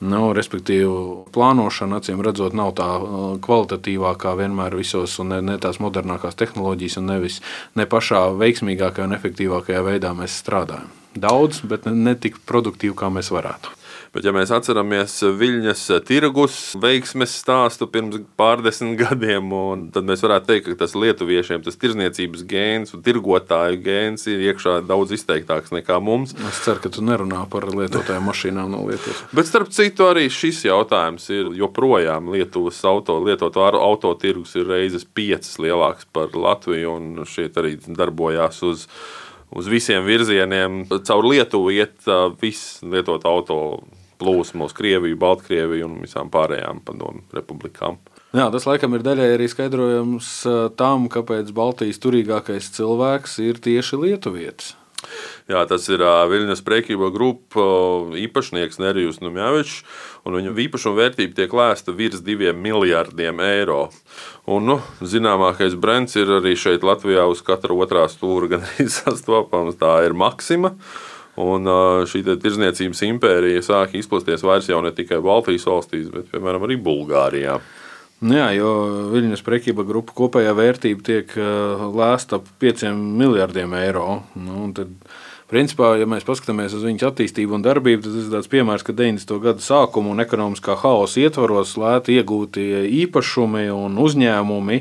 Nu, 0.03 0.33
respektīvi, 0.35 0.89
plānošana, 1.31 2.01
acīm 2.01 2.19
redzot, 2.25 2.51
nav 2.57 2.73
tā 2.75 2.89
uh, 2.99 3.21
kvalitatīvākā 3.39 4.33
vienmēr 4.41 4.75
visos, 4.75 5.13
un 5.23 5.31
ne, 5.31 5.39
ne 5.45 5.55
tās 5.61 5.79
modernākās 5.79 6.35
tehnoloģijas, 6.41 6.99
un 6.99 7.07
nevis 7.13 7.39
ne 7.79 7.87
pašā 7.87 8.25
veiksmīgākajā 8.41 9.07
un 9.07 9.15
efektīvākajā 9.15 9.85
veidā 9.87 10.11
mēs 10.17 10.35
strādājam. 10.43 10.91
Daudz, 11.15 11.61
bet 11.63 11.87
ne, 11.87 11.95
ne 12.09 12.17
tik 12.19 12.41
produktīvi, 12.43 12.97
kā 12.99 13.07
mēs 13.07 13.31
varētu. 13.31 13.71
Bet, 14.15 14.23
ja 14.23 14.31
mēs 14.31 14.51
atceramies 14.55 15.17
Viļņas 15.35 15.81
tirgus 16.07 16.57
veiksmes 16.79 17.33
stāstu 17.35 17.83
pirms 17.91 18.21
pārdesmit 18.39 18.95
gadiem, 19.03 19.49
tad 19.91 20.07
mēs 20.07 20.23
varētu 20.23 20.47
teikt, 20.47 20.69
ka 20.69 20.85
tas 20.85 20.93
lietuviešiem 20.95 21.65
tas 21.65 21.75
tirzniecības 21.81 22.45
gēns 22.47 22.95
un 22.95 23.03
tirgotāju 23.03 23.81
gēns 23.83 24.23
ir 24.31 24.45
iekšā 24.47 24.77
daudz 24.87 25.11
izteiktāks 25.17 25.75
nekā 25.75 25.97
mums. 25.99 26.31
Es 26.47 26.61
ceru, 26.63 26.79
ka 26.85 26.93
tu 26.95 27.03
nerunā 27.03 27.41
par 27.51 27.67
lietotāju 27.67 28.23
mašīnām 28.23 28.71
no 28.71 28.85
Lietuvas. 28.87 29.19
Bet 29.35 29.49
starp 29.49 29.73
citu, 29.75 30.07
arī 30.07 30.29
šis 30.31 30.63
jautājums 30.69 31.27
ir 31.35 31.51
joprojām 31.59 32.31
Lietuvas 32.31 32.79
auto, 32.87 33.17
lietoto 33.25 33.67
auto 33.67 34.13
tirgus 34.21 34.55
ir 34.55 34.71
reizes 34.71 35.03
piecas 35.03 35.59
lielāks 35.59 36.07
par 36.15 36.31
Latviju, 36.39 36.95
un 36.95 37.27
šeit 37.27 37.59
arī 37.59 37.75
darbojās 37.83 38.63
uz 38.63 38.87
uz 39.55 39.67
visiem 39.71 40.03
virzieniem. 40.07 40.81
Caur 41.05 41.27
Lietuvu 41.27 41.75
iet 41.75 42.07
viss 42.41 42.81
lietot 42.83 43.27
auto 43.29 43.59
plūsmu 44.21 44.69
uz 44.69 44.75
Krieviju, 44.77 45.19
Baltkrieviju 45.21 45.89
un 45.89 45.99
visām 46.03 46.31
pārējām 46.33 46.81
padomu 46.85 47.25
republikām. 47.35 47.99
Jā, 48.35 48.49
tas 48.51 48.65
laikam 48.67 48.97
ir 48.97 49.03
daļai 49.05 49.29
arī 49.37 49.45
skaidrojums 49.47 50.31
tam, 50.79 51.05
kāpēc 51.11 51.53
Baltijas 51.55 52.01
turīgākais 52.03 52.73
cilvēks 52.75 53.37
ir 53.45 53.61
tieši 53.63 54.01
lietuvietis. 54.01 54.73
Jā, 55.45 55.61
tas 55.69 55.85
ir 55.93 56.01
Viļņas 56.01 56.63
prekība 56.65 57.11
grupa 57.13 57.65
īpašnieks 58.17 58.79
Nerijus 58.81 59.21
Numjavičs, 59.21 59.83
un 60.25 60.37
viņa 60.39 60.53
īpašuma 60.65 60.97
vērtība 60.99 61.37
tiek 61.37 61.53
lēsta 61.53 61.93
virs 61.95 62.23
diviem 62.25 62.57
miljardiem 62.61 63.41
eiro. 63.45 63.85
Un, 64.49 64.65
nu, 64.69 64.79
zināmākais 65.05 65.77
brands 65.81 66.17
ir 66.17 66.31
arī 66.39 66.55
šeit 66.57 66.85
Latvijā 66.85 67.27
uz 67.29 67.43
katra 67.45 67.77
otrā 67.77 68.07
stūra 68.11 68.49
gan 68.55 68.65
arī 68.65 68.87
sastopams, 68.89 69.77
tā 69.81 69.99
ir 70.07 70.17
Maksima. 70.17 70.75
Un 71.41 71.67
šī 72.07 72.21
tirzniecības 72.39 73.01
impērija 73.09 73.63
sāk 73.65 73.97
izplatīties 73.99 74.45
vairs 74.47 74.69
ne 74.71 74.91
tikai 74.95 75.19
Baltijas 75.23 75.67
valstīs, 75.67 76.07
bet 76.13 76.29
piemēram 76.31 76.63
arī 76.63 76.77
Bulgārijā. 76.79 77.59
Nu 78.23 78.37
jā, 78.37 78.47
jo 78.55 78.69
Viļņas 79.11 79.43
prekyba 79.43 79.83
grupu 79.83 80.15
kopējā 80.15 80.53
vērtība 80.55 81.03
tiek 81.03 81.33
lēsta 81.35 82.39
ap 82.39 82.47
5 82.63 82.87
miljardiem 82.95 83.75
eiro. 83.75 84.21
Nu, 84.39 84.69
tad, 84.77 84.93
principā, 85.51 85.91
ja 85.99 86.07
mēs 86.07 86.23
paskatāmies 86.25 86.77
uz 86.77 86.85
viņas 86.87 87.09
attīstību 87.09 87.57
un 87.57 87.65
darbību, 87.65 88.05
tad 88.05 88.15
tas 88.15 88.29
ir 88.29 88.31
tāds 88.37 88.51
piemērs, 88.55 88.85
ka 88.87 88.95
90. 88.95 89.35
gada 89.43 89.65
sākuma 89.65 90.13
un 90.15 90.23
ekonomiskā 90.23 90.77
haosa 90.79 91.25
ietvaros 91.25 91.75
lēti 91.81 92.15
iegūti 92.15 92.65
īpašumi 93.03 93.67
un 93.75 93.99
uzņēmumi 94.07 94.79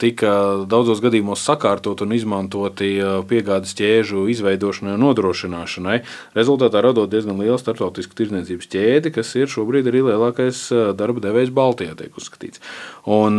tika 0.00 0.30
daudzos 0.66 0.98
gadījumos 1.04 1.42
sakārtot 1.46 2.02
un 2.02 2.14
izmantoti 2.16 2.96
piegādes 3.30 3.76
ķēžu 3.78 4.24
izveidošanai 4.32 4.96
un 4.96 5.04
nodrošināšanai. 5.06 5.98
Rezultātā 6.34 6.82
radot 6.82 7.10
diezgan 7.12 7.38
lielu 7.38 7.58
starptautisku 7.60 8.16
tirdzniecības 8.18 8.70
ķēdi, 8.72 9.12
kas 9.14 9.30
ir 9.38 9.50
šobrīd 9.52 9.90
arī 9.90 10.02
lielākais 10.08 10.66
darba 10.98 11.22
devējs 11.24 11.52
Baltijā, 11.54 11.94
tiek 11.98 12.18
uzskatīts. 12.18 12.62
Un, 13.10 13.38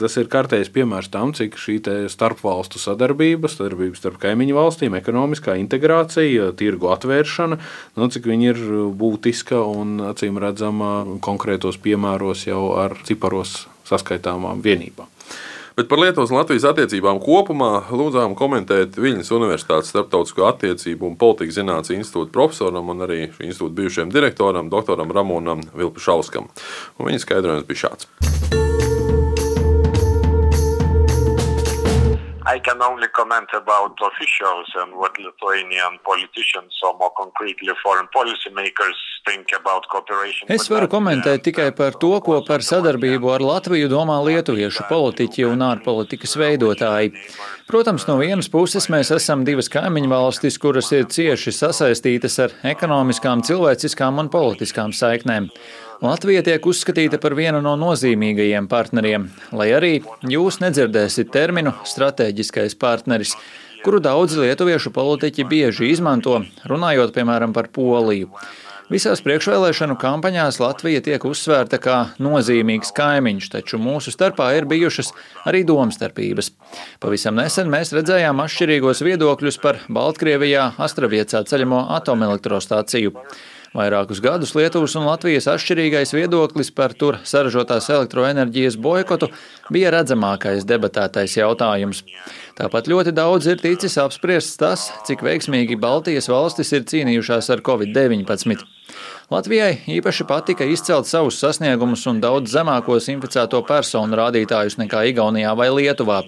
tas 0.00 0.16
ir 0.20 0.30
kārtējs 0.32 0.72
piemērs 0.72 1.10
tam, 1.12 1.34
cik 1.36 1.58
šī 1.60 1.78
starpvalstu 2.10 2.80
sadarbība, 2.82 3.50
sadarbība 3.52 3.98
starp 3.98 4.18
kaimiņu 4.24 4.56
valstīm, 4.56 4.96
ekonomiskā 4.98 5.58
integrācija, 5.60 6.52
tirgu 6.58 6.90
atvēršana, 6.94 7.60
nu, 7.98 8.08
cik 8.12 8.30
viņi 8.30 8.50
ir 8.54 8.64
būtiska 8.98 9.60
un 9.68 9.98
acīm 10.10 10.40
redzama 10.42 11.18
konkrētos 11.24 11.78
piemēros 11.84 12.48
jau 12.48 12.72
ar 12.80 12.96
ciparos 13.08 13.66
saskaitāmām 13.88 14.64
vienībām. 14.64 15.17
Bet 15.78 15.88
par 15.88 16.00
Lietuvas 16.02 16.32
un 16.32 16.40
Latvijas 16.40 16.64
attiecībām 16.72 17.20
kopumā 17.22 17.84
lūdzām 17.94 18.32
komentēt 18.34 18.96
Viņas 18.98 19.28
Universitātes 19.36 19.92
starptautisko 19.92 20.48
attiecību 20.48 21.06
un 21.06 21.14
politikas 21.20 21.60
zinātnes 21.60 21.92
institūta 21.94 22.34
profesoram 22.34 22.90
un 22.90 23.04
arī 23.06 23.20
šī 23.36 23.46
institūta 23.46 23.76
bijušajam 23.76 24.10
direktoram, 24.10 24.72
doktoram 24.74 25.14
Ramonam 25.14 25.62
Vilpišauskam. 25.78 26.50
Un 26.98 27.06
viņa 27.12 27.22
skaidrojums 27.22 27.68
bija 27.70 27.84
šāds. 27.84 28.10
I 32.50 32.58
can 32.58 32.82
only 32.82 33.06
comment 33.14 33.54
about 33.54 33.94
officials 34.02 34.66
and 34.82 34.98
what 34.98 35.14
Lithuanian 35.20 36.02
politicians, 36.02 36.74
or 36.82 36.98
more 36.98 37.14
concretely 37.14 37.70
foreign 37.84 38.08
policy 38.10 38.50
makers. 38.50 38.98
Es 40.48 40.68
varu 40.72 40.88
komentēt 40.90 41.44
tikai 41.46 41.68
par 41.76 41.96
to, 42.00 42.12
ko 42.24 42.38
par 42.46 42.64
sadarbību 42.64 43.32
ar 43.34 43.44
Latviju 43.44 43.90
domā 43.92 44.18
lietuviešu 44.26 44.86
politiķi 44.88 45.46
un 45.48 45.64
ārpolitikas 45.68 46.36
veidotāji. 46.40 47.12
Protams, 47.68 48.06
no 48.08 48.16
vienas 48.20 48.48
puses 48.48 48.88
mēs 48.92 49.12
esam 49.14 49.44
divas 49.44 49.68
kaimiņu 49.72 50.08
valstis, 50.08 50.56
kuras 50.60 50.88
ir 50.96 51.04
cieši 51.12 51.52
sasaistītas 51.52 52.38
ar 52.46 52.54
ekonomiskām, 52.70 53.44
cilvēciskām 53.44 54.22
un 54.22 54.30
politiskām 54.32 54.94
saiknēm. 54.96 55.50
Latvija 55.98 56.44
tiek 56.46 56.66
uzskatīta 56.70 57.18
par 57.18 57.34
vienu 57.34 57.58
no 57.60 57.72
nozīmīgajiem 57.76 58.68
partneriem, 58.70 59.24
lai 59.50 59.72
arī 59.74 59.96
jūs 60.30 60.60
nedzirdēsiet 60.62 61.32
terminu 61.34 61.72
strateģiskais 61.90 62.78
partneris, 62.78 63.34
kuru 63.82 63.98
daudzi 64.02 64.38
lietuviešu 64.44 64.94
politiķi 64.94 65.46
bieži 65.50 65.90
izmanto, 65.90 66.38
runājot 66.70 67.12
piemēram 67.18 67.52
par 67.56 67.72
Poliju. 67.74 68.30
Visās 68.88 69.20
priekšvēlēšanu 69.20 69.98
kampaņās 70.00 70.56
Latvija 70.62 71.02
tiek 71.04 71.24
uzsvērta 71.28 71.76
kā 71.84 71.96
nozīmīgs 72.24 72.94
kaimiņš, 72.96 73.48
taču 73.52 73.76
mūsu 73.76 74.14
starpā 74.14 74.46
ir 74.56 74.64
bijušas 74.70 75.10
arī 75.50 75.60
domstarpības. 75.68 76.48
Pavisam 76.96 77.36
nesen 77.36 77.68
mēs 77.68 77.92
redzējām 77.92 78.40
atšķirīgos 78.46 79.04
viedokļus 79.04 79.60
par 79.60 79.82
Baltkrievijā 79.92 80.70
Astraviecā 80.80 81.44
ceļamo 81.50 81.82
atomelektrostāciju. 81.98 83.12
Vairākus 83.76 84.22
gadus 84.24 84.54
Lietuvas 84.56 84.94
un 84.96 85.04
Latvijas 85.04 85.44
atšķirīgais 85.52 86.14
viedoklis 86.16 86.70
par 86.72 86.94
tur 86.96 87.18
saražotās 87.28 87.90
elektroenerģijas 87.92 88.78
boikotu 88.80 89.28
bija 89.74 89.92
redzamākais 89.92 90.64
debatētais 90.68 91.36
jautājums. 91.36 92.00
Tāpat 92.56 92.88
ļoti 92.88 93.12
daudz 93.12 93.50
ir 93.52 93.60
ticis 93.60 93.98
apspriests 94.00 94.56
tas, 94.60 94.88
cik 95.04 95.20
veiksmīgi 95.26 95.76
Baltijas 95.80 96.30
valstis 96.32 96.72
ir 96.72 96.88
cīnījušās 96.88 97.52
ar 97.52 97.62
Covid-19. 97.68 98.64
Latvijai 99.28 99.74
īpaši 99.98 100.24
patika 100.24 100.64
izcelt 100.64 101.04
savus 101.04 101.36
sasniegumus 101.42 102.06
un 102.08 102.22
daudz 102.24 102.54
zemākos 102.56 103.10
inficēto 103.12 103.60
personu 103.68 104.16
rādītājus 104.16 104.78
nekā 104.80 105.04
Igaunijā 105.10 105.52
vai 105.60 105.68
Lietuvā. 105.76 106.22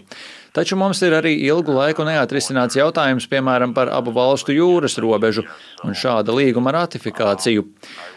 Taču 0.51 0.75
mums 0.75 0.99
ir 1.07 1.15
arī 1.15 1.37
ilgu 1.47 1.71
laiku 1.77 2.03
neatrisināts 2.03 2.75
jautājums, 2.75 3.29
piemēram, 3.31 3.71
par 3.75 3.91
abu 3.95 4.11
valstu 4.11 4.51
jūras 4.57 4.97
robežu 4.99 5.45
un 5.87 5.95
šāda 5.95 6.35
līguma 6.35 6.73
ratifikāciju. 6.75 7.69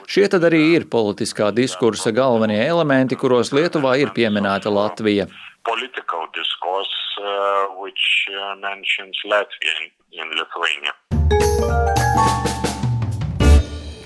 Šie 0.09 0.25
tad 0.33 0.47
arī 0.49 0.63
ir 0.79 0.87
politiskā 0.89 1.51
diskursa 1.53 2.09
galvenie 2.09 2.57
elementi, 2.65 3.19
kuros 3.21 3.53
Lietuvā 3.53 3.99
ir 4.01 4.09
pieminēta 4.17 4.73
Latvija. 4.73 5.27
Political 5.69 6.25
discourse, 6.33 6.97
uh, 7.21 7.69
which 7.77 8.25
uh, 8.33 8.57
mentions 8.57 9.21
Latvia 9.29 9.77
in 10.17 10.33
Lithuania. 10.33 10.97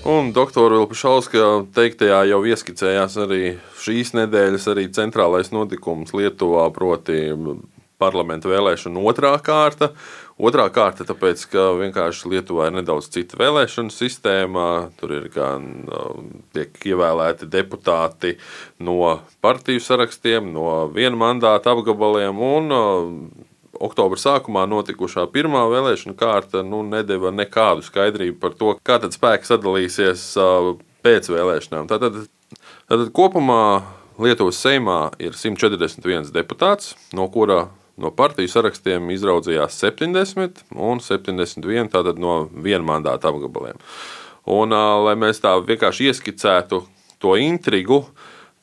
Un 0.08 0.30
doktora 0.32 0.76
Vilpašauska 0.76 1.48
teiktajā 1.76 2.20
jau 2.30 2.44
ieskicējās 2.48 3.16
arī 3.24 3.42
šīs 3.80 4.14
nedēļas 4.16 4.68
arī 4.72 4.86
centrālais 4.92 5.50
notikums 5.52 6.14
Lietuvā, 6.16 6.68
proti 6.76 7.32
parlamenta 8.00 8.50
vēlēšana 8.50 9.02
otrā 9.10 9.32
kārta. 9.44 9.92
Otrā 10.38 10.68
kārta, 10.70 11.02
tāpēc, 11.08 11.42
ka 11.50 11.64
vienkārši 11.80 12.30
Lietuvā 12.32 12.68
ir 12.68 12.76
nedaudz 12.78 13.10
cita 13.14 13.40
vēlēšana 13.40 13.90
sistēma. 13.94 14.66
Tur 15.00 15.16
ir 15.16 15.26
gan 15.34 15.68
tiek 16.54 16.78
ievēlēti 16.92 17.50
deputāti 17.50 18.36
no 18.78 19.18
partiju 19.42 19.82
sarakstiem, 19.82 20.52
no 20.54 20.86
viena 20.94 21.18
mandāta 21.18 21.74
apgabaliem. 21.74 22.42
Un, 22.54 22.80
Oktobra 23.78 24.18
sākumā 24.18 24.64
notikušā 24.66 25.28
pirmā 25.30 25.60
vēlēšana 25.70 26.16
kārta 26.18 26.64
nu, 26.66 26.80
nedeva 26.82 27.30
nekādu 27.30 27.84
skaidrību 27.86 28.40
par 28.42 28.56
to, 28.58 28.72
kā 28.82 28.96
spēks 28.98 29.52
sadalīsies 29.52 30.24
pēc 31.06 31.28
vēlēšanām. 31.30 31.86
Tātad 31.86 32.24
Tad 32.88 33.10
kopumā 33.12 33.82
Lietuvas 34.18 34.58
Seimā 34.62 35.10
ir 35.20 35.34
141 35.36 36.30
deputāts, 36.32 36.94
no 37.12 37.26
kurā 37.28 37.66
no 37.98 38.12
partiju 38.14 38.50
sarakstiem 38.50 39.10
izraudzījās 39.14 39.78
70 39.82 40.64
un 40.74 41.02
71 41.02 41.92
tātad 41.92 42.20
no 42.22 42.40
viena 42.52 42.84
mandāta 42.86 43.32
apgabaliem. 43.32 43.78
Un, 44.48 44.72
lai 45.04 45.14
mēs 45.20 45.42
tā 45.44 45.52
vienkārši 45.60 46.08
ieskicētu 46.08 46.80
to 47.20 47.36
intrigu, 47.36 48.04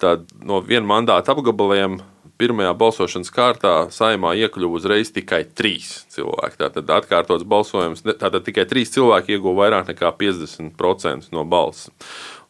tad 0.01 0.25
no 0.43 0.61
viena 0.65 0.87
mandāta 0.95 1.35
apgabaliem 1.35 1.99
pirmajā 2.39 2.73
balsošanas 2.75 3.31
kārtā 3.31 3.73
saimā 3.93 4.33
iekļuva 4.43 4.79
uzreiz 4.79 5.11
tikai 5.15 5.43
trīs 5.55 6.03
cilvēki. 6.11 6.59
Tātad 6.63 6.91
atkārtots 6.97 7.47
balsojums, 7.47 8.03
tātad 8.05 8.43
tikai 8.47 8.65
trīs 8.69 8.91
cilvēki 8.95 9.37
ieguva 9.37 9.65
vairāk 9.65 9.93
nekā 9.93 10.11
50% 10.19 11.31
no 11.35 11.45
balss. 11.47 11.91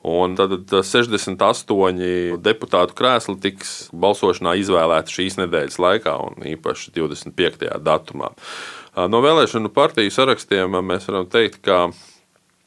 Un 0.06 0.36
tad 0.38 0.52
68 0.70 2.38
deputātu 2.46 2.98
krēsli 2.98 3.40
tiks 3.42 3.76
balsošanā 3.90 4.54
izvēlēti 4.62 5.16
šīs 5.18 5.40
nedēļas 5.40 5.80
laikā, 5.82 6.18
un 6.28 6.46
īpaši 6.56 6.94
25. 6.94 7.72
datumā. 7.82 8.30
No 9.10 9.22
vēlēšanu 9.26 9.74
partiju 9.74 10.14
sarakstiem 10.14 10.78
mēs 10.86 11.10
varam 11.10 11.26
teikt, 11.32 11.64
ka 11.66 11.88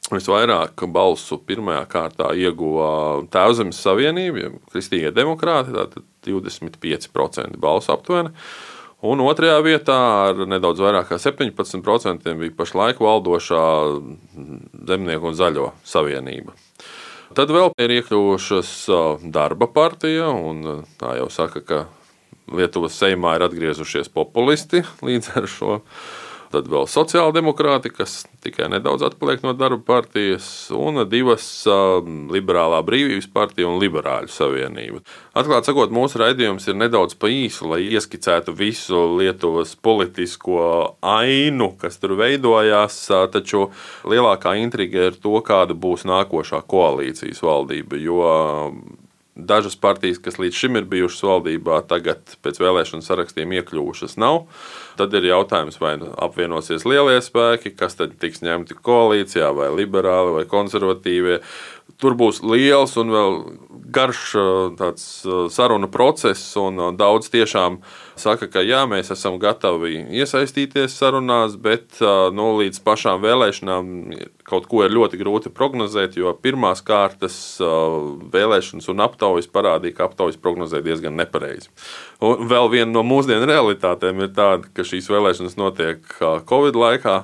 Visvairāk 0.09 0.87
balsu 0.89 1.37
pirmajā 1.45 1.83
kārtā 1.93 2.31
ieguva 2.33 3.27
Tēvzemes 3.29 3.77
Savienība, 3.85 4.55
Kristīgie 4.73 5.11
demokrāti, 5.13 5.75
tātad 5.75 6.07
25% 6.25 7.61
balsu 7.61 7.93
aptuveni. 7.93 8.33
Un 9.05 9.21
otrajā 9.23 9.59
vietā 9.63 9.99
ar 10.31 10.41
nedaudz 10.49 10.81
vairāk 10.83 11.13
kā 11.13 11.19
17% 11.23 12.33
bija 12.41 12.57
pašlaik 12.57 13.03
valdošā 13.05 13.67
Zemnieku 14.89 15.29
un 15.29 15.39
Zaļo 15.39 15.69
savienība. 15.87 16.57
Tad 17.37 17.51
vēl 17.53 17.75
ir 17.85 17.93
iekļuvušas 17.99 18.71
darba 19.35 19.69
partija, 19.69 20.31
un 20.33 20.85
tā 21.01 21.19
jau 21.21 21.29
saka, 21.33 21.61
ka 21.61 21.81
Lietuvas 22.49 22.97
seimā 22.97 23.35
ir 23.37 23.45
atgriezušies 23.45 24.09
populisti 24.09 24.81
līdz 25.05 25.35
ar 25.37 25.49
šo 25.53 25.75
Tad 26.49 26.65
vēl 26.73 26.87
sociāldemokrāti, 26.89 27.91
kas 27.93 28.23
tikai 28.41 28.71
nedaudz 28.73 29.03
atpaliek 29.05 29.43
no 29.45 29.53
darba 29.53 29.83
partijas, 29.85 30.47
un 30.73 31.03
divas 31.11 31.45
liberālā 32.33 32.79
brīvības 32.87 33.29
partija 33.35 33.69
un 33.69 33.77
liberāļu 33.83 34.33
savienība. 34.33 35.03
Atklāti 35.37 35.69
sakot, 35.69 35.93
mūsu 35.93 36.23
raidījums 36.23 36.65
ir 36.71 36.79
nedaudz 36.81 37.19
pa 37.21 37.29
īsu, 37.29 37.69
lai 37.69 37.83
ieskicētu 37.91 38.55
visu 38.57 39.03
Lietuvas 39.19 39.75
politisko 39.77 40.63
ainu, 41.05 41.75
kas 41.81 42.01
tur 42.01 42.17
veidojās, 42.17 42.97
taču 43.35 43.67
lielākā 44.09 44.57
intriga 44.63 45.11
ir 45.11 45.21
to, 45.21 45.37
kāda 45.45 45.77
būs 45.77 46.09
nākošā 46.09 46.65
koalīcijas 46.65 47.45
valdība. 47.45 48.01
Jo 48.01 48.25
Dažas 49.39 49.77
partijas, 49.79 50.19
kas 50.19 50.35
līdz 50.43 50.57
šim 50.59 50.77
ir 50.81 50.87
bijušas 50.91 51.23
valdībā, 51.23 51.77
tagad 51.87 52.35
pēc 52.43 52.57
vēlēšanu 52.59 53.07
sarakstiem 53.07 53.53
iekļuvušas 53.55 54.17
nav. 54.19 54.49
Tad 54.99 55.15
ir 55.15 55.29
jautājums, 55.29 55.79
vai 55.79 55.93
nu 56.01 56.11
apvienosies 56.19 56.83
lielie 56.89 57.21
spēki, 57.23 57.71
kas 57.79 57.95
tad 58.01 58.17
tiks 58.19 58.43
ņemti 58.43 58.75
koalīcijā, 58.83 59.53
vai 59.55 59.71
liberāli, 59.79 60.35
vai 60.41 60.45
konservatīvie. 60.51 61.39
Tur 61.99 62.15
būs 62.15 62.43
liels 62.45 62.93
un 63.01 63.09
vēl 63.11 63.37
garš 63.91 64.21
tāds 64.79 65.05
sarunu 65.55 65.89
process, 65.91 66.53
un 66.61 66.79
daudz 66.99 67.31
tiešām 67.33 67.81
saka, 68.21 68.49
ka 68.53 68.63
jā, 68.63 68.83
mēs 68.91 69.11
esam 69.15 69.39
gatavi 69.41 70.05
iesaistīties 70.21 70.95
sarunās, 70.95 71.57
bet 71.59 71.99
nu, 72.37 72.51
līdz 72.61 72.83
pašām 72.85 73.23
vēlēšanām 73.25 73.91
kaut 74.49 74.69
ko 74.71 74.85
ir 74.85 74.95
ļoti 74.95 75.21
grūti 75.21 75.53
prognozēt, 75.55 76.19
jo 76.21 76.33
pirmās 76.43 76.85
kārtas 76.87 77.39
vēlēšanas 77.59 78.89
un 78.93 79.05
aptaujas 79.09 79.51
parādīja, 79.51 79.97
ka 79.99 80.09
aptaujas 80.09 80.39
prognozē 80.41 80.83
diezgan 80.85 81.17
nepareizi. 81.19 81.73
Un 82.25 82.49
vēl 82.51 82.71
viena 82.73 82.93
no 82.93 83.05
mūsdienu 83.07 83.49
realitātēm 83.49 84.25
ir 84.27 84.35
tāda, 84.37 84.69
ka 84.75 84.87
šīs 84.87 85.11
vēlēšanas 85.13 85.59
notiek 85.61 86.19
Covid 86.49 86.79
laikā. 86.79 87.23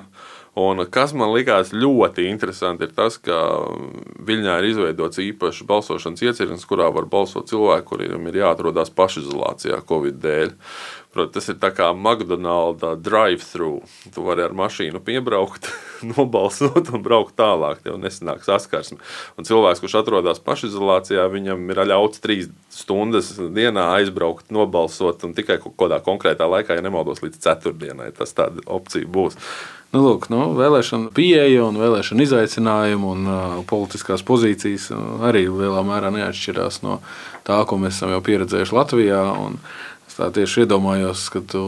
Un 0.55 0.79
kas 0.87 1.11
man 1.11 1.33
likās 1.35 1.73
ļoti 1.75 2.29
interesanti, 2.29 2.87
ir 2.87 2.93
tas, 2.95 3.17
ka 3.19 3.35
Viļņā 4.25 4.53
ir 4.61 4.67
izveidots 4.69 5.19
īpašs 5.19 5.65
balsošanas 5.67 6.23
iecirknis, 6.23 6.63
kurā 6.69 6.87
var 6.95 7.09
balsot 7.11 7.49
cilvēki, 7.51 7.87
kuriem 7.89 8.29
ir 8.31 8.39
jāatrodas 8.39 8.93
pašizolācijā 8.95 9.81
Covid 9.89 10.21
dēļ. 10.23 10.53
Protams, 11.15 11.31
tas 11.31 11.45
ir 11.47 11.55
tā 11.61 11.69
kā 11.71 11.93
McDonald's 11.95 12.83
drive-thru. 12.99 13.77
Tu 14.11 14.23
vari 14.25 14.43
ar 14.43 14.55
mašīnu 14.57 14.99
piebraukt, 15.05 15.69
nobalsot 16.11 16.91
un 16.91 17.05
braukt 17.05 17.37
tālāk. 17.39 17.79
Tev 17.85 17.95
nesanāk 18.01 18.43
saskarsme. 18.43 18.99
Un 19.39 19.47
cilvēks, 19.47 19.79
kurš 19.79 20.01
atrodas 20.01 20.43
pašizolācijā, 20.43 21.23
viņam 21.31 21.63
ir 21.71 21.79
ļauts 21.87 22.19
trīs 22.19 22.51
stundas 22.73 23.31
dienā 23.39 23.87
aizbraukt, 24.01 24.51
nobalsot 24.51 25.23
un 25.23 25.37
tikai 25.37 25.61
kaut 25.63 25.77
kādā 25.79 26.01
konkrētā 26.03 26.49
laikā, 26.51 26.75
ja 26.75 26.83
nemaldos, 26.83 27.23
līdz 27.23 27.39
ceturtdienai. 27.47 28.11
Tas 28.19 28.35
tāda 28.35 28.67
opcija 28.67 29.07
būs. 29.07 29.39
Nu, 29.95 30.01
lūk, 30.03 30.27
nu, 30.27 30.49
vēlēšana 30.59 31.15
pieeja 31.15 31.63
un 31.69 31.79
vēlēšana 31.79 32.25
izaicinājumi 32.25 33.07
un 33.07 33.27
uh, 33.31 33.57
politiskās 33.69 34.25
pozīcijas 34.27 34.89
arī 35.23 35.45
lielā 35.47 35.85
mērā 35.87 36.11
neatšķirās 36.11 36.81
no 36.83 36.99
tā, 37.47 37.61
ko 37.63 37.79
mēs 37.79 38.01
esam 38.01 38.11
jau 38.11 38.19
pieredzējuši 38.25 38.75
Latvijā. 38.75 39.23
Un, 39.39 39.61
Es 39.94 39.94
tā 40.15 40.29
tieši 40.35 40.63
iedomājos, 40.65 41.27
ka 41.33 41.41
tu 41.43 41.63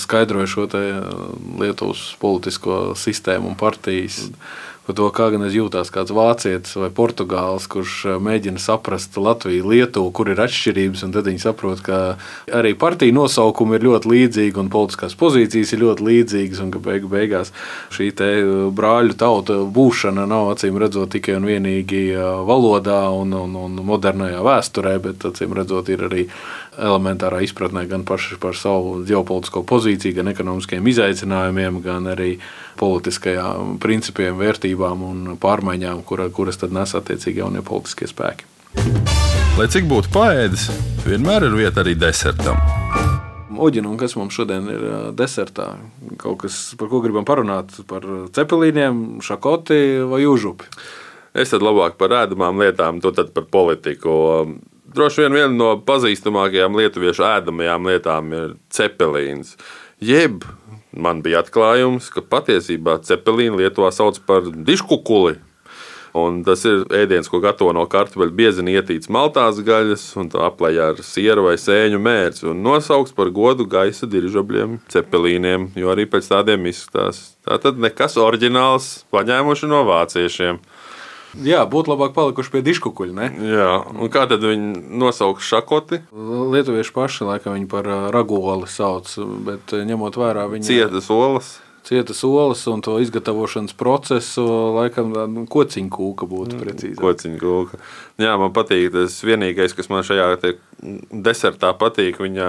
skaidroji 0.00 0.50
šo 0.54 0.68
Lietuvas 1.60 2.06
politisko 2.20 2.94
sistēmu 2.98 3.52
un 3.52 3.58
partijas. 3.60 4.30
Par 4.84 4.92
to, 4.98 5.06
kā 5.16 5.30
gan 5.32 5.40
es 5.46 5.54
jūtos 5.56 5.88
kāds 5.88 6.12
vācietis 6.12 6.74
vai 6.76 6.90
portugālis, 6.92 7.64
kurš 7.72 7.92
eh, 8.04 8.16
mēģina 8.20 8.60
saprast 8.60 9.16
Latviju, 9.16 9.70
Lietuvu, 9.70 10.10
kur 10.12 10.28
ir 10.28 10.42
atšķirības, 10.44 11.06
tad 11.14 11.30
viņi 11.30 11.40
saprot, 11.40 11.80
ka 11.86 12.00
arī 12.52 12.74
partiju 12.76 13.14
nosaukumi 13.16 13.78
ir 13.78 13.86
ļoti 13.86 14.10
līdzīgi 14.12 14.60
un 14.60 14.68
politiskās 14.72 15.16
pozīcijas 15.16 15.72
ir 15.72 15.80
ļoti 15.86 16.04
līdzīgas, 16.10 16.60
un 16.66 16.74
ka 16.74 16.82
beigu 16.84 17.08
beigās 17.08 17.54
šī 17.96 18.10
eh, 18.12 18.50
brāļu 18.76 19.16
tauta 19.24 19.56
būšana 19.64 20.28
nav 20.28 20.52
acīm 20.52 20.76
redzot 20.82 21.14
tikai 21.16 21.38
un 21.40 21.48
vienīgi 21.48 22.04
eh, 22.12 22.28
valodā 22.44 23.06
un, 23.16 23.32
un, 23.40 23.56
un 23.64 23.80
modernajā 23.88 24.44
vēsturē, 24.44 24.98
bet 25.08 25.24
acīm 25.32 25.56
redzot 25.56 25.88
ir 25.96 26.04
arī 26.10 26.28
elementārā 26.78 27.40
izpratnē 27.44 27.84
gan 27.90 28.04
paši 28.08 28.38
par 28.42 28.56
savu 28.58 29.00
ģeopolitisko 29.08 29.64
pozīciju, 29.68 30.16
gan 30.18 30.30
ekonomiskiem 30.32 30.86
izaicinājumiem, 30.92 31.80
gan 31.84 32.08
arī 32.12 32.36
politiskajām 32.80 33.78
principiem, 33.82 34.38
vērtībām 34.40 35.04
un 35.06 35.36
pārmaiņām, 35.40 36.02
kura, 36.08 36.28
kuras 36.34 36.60
tad 36.60 36.74
nes 36.74 36.96
attiecīgi 36.98 37.44
jaunie 37.44 37.62
politiskie 37.66 38.10
spēki. 38.10 38.48
Lai 39.54 39.68
cik 39.70 39.86
būtu 39.86 40.10
paēdis, 40.14 40.66
vienmēr 41.06 41.46
ir 41.46 41.54
vieta 41.60 41.84
arī 41.84 41.94
desertam. 41.98 42.58
Oģina, 43.54 43.86
un 43.86 43.98
kas 44.00 44.16
mums 44.18 44.34
šodien 44.34 44.66
ir 44.66 44.84
desertā? 45.14 45.68
Kaut 46.18 46.40
kas, 46.42 46.74
par 46.78 46.90
ko 46.90 46.98
gribam 47.04 47.26
parunāt? 47.28 47.70
Par 47.86 48.02
cepelīniem, 48.34 49.20
šakoti 49.22 50.02
vai 50.10 50.24
užupi? 50.26 50.66
Es 51.38 51.50
tad 51.50 51.62
labāk 51.66 51.96
par 51.98 52.14
ēdamām 52.14 52.58
lietām, 52.62 53.00
to 53.02 53.10
tad 53.14 53.30
par 53.34 53.46
politiku. 53.50 54.14
Droši 54.94 55.24
vien 55.24 55.34
viena 55.34 55.54
no 55.54 55.70
pazīstamākajām 55.82 56.76
lietuviešu 56.78 57.24
ēdamajām 57.26 57.88
lietām 57.90 58.28
ir 58.36 58.52
cepelīns. 58.70 59.56
Jeb 59.98 60.44
man 60.94 61.22
bija 61.24 61.40
atklājums, 61.42 62.10
ka 62.14 62.22
patiesībā 62.22 63.00
cepelīnu 63.02 63.58
Lietuvā 63.58 63.90
sauc 63.94 64.20
par 64.28 64.46
diškukuli. 64.46 65.40
Un 66.14 66.44
tas 66.46 66.60
ir 66.62 66.84
ēdiens, 66.94 67.26
ko 67.26 67.40
gatavo 67.42 67.72
no 67.74 67.82
kartupeļu 67.90 68.36
biezini 68.38 68.76
ietīts 68.78 69.10
maltās 69.10 69.58
gaļas, 69.66 70.04
un 70.22 70.28
tā 70.30 70.44
aplējā 70.46 70.92
ar 70.92 71.00
sieru 71.02 71.48
vai 71.48 71.56
sēņu 71.58 71.98
mērci. 71.98 72.46
Un 72.52 72.62
nosaukts 72.62 73.16
par 73.16 73.32
godu 73.34 73.66
gaisa 73.66 74.06
diržabļiem, 74.06 74.78
cepelīniem, 74.94 75.72
jo 75.74 75.90
arī 75.90 76.06
pēc 76.06 76.30
tādiem 76.30 76.70
izskatās. 76.70 77.32
Tā 77.42 77.58
tad 77.64 77.82
nekas 77.82 78.14
oriģināls 78.22 78.92
paņēmuši 79.10 79.72
no 79.74 79.82
vāciešiem. 79.90 80.62
Jā, 81.42 81.64
būtu 81.70 81.94
labāk 81.94 82.14
palikuši 82.14 82.52
pie 82.52 82.62
diškukuļa. 82.68 83.28
Jā, 83.50 83.68
un 83.90 84.12
kā 84.12 84.26
tad 84.30 84.44
viņi 84.46 84.84
nosauks 85.02 85.48
šakoti? 85.50 86.04
Lietuvieši 86.14 86.94
paši 86.94 87.28
laikam 87.28 87.58
viņu 87.58 87.70
par 87.72 87.90
ragoli 88.14 88.70
sauc, 88.70 89.10
bet 89.46 89.74
ņemot 89.74 90.20
vērā 90.20 90.46
viņa 90.52 90.70
cietas 90.70 91.10
olas 91.10 91.56
cietas 91.84 92.24
olas 92.24 92.66
un 92.66 92.80
to 92.80 92.98
izgatavošanas 93.00 93.72
procesu, 93.76 94.44
laikam, 94.74 95.12
nu, 95.34 95.44
kociņa 95.50 95.90
kūka 95.92 96.28
būtu 96.28 96.58
precīzi. 96.60 96.96
Kociņa 97.00 97.40
kūka. 97.40 97.80
Jā, 98.22 98.34
man 98.40 98.54
patīk 98.56 98.88
tas 98.94 99.18
vienīgais, 99.26 99.76
kas 99.76 99.90
man 99.92 100.04
šajā 100.06 100.54
desertā 101.12 101.74
patīk, 101.78 102.20
viņa 102.24 102.48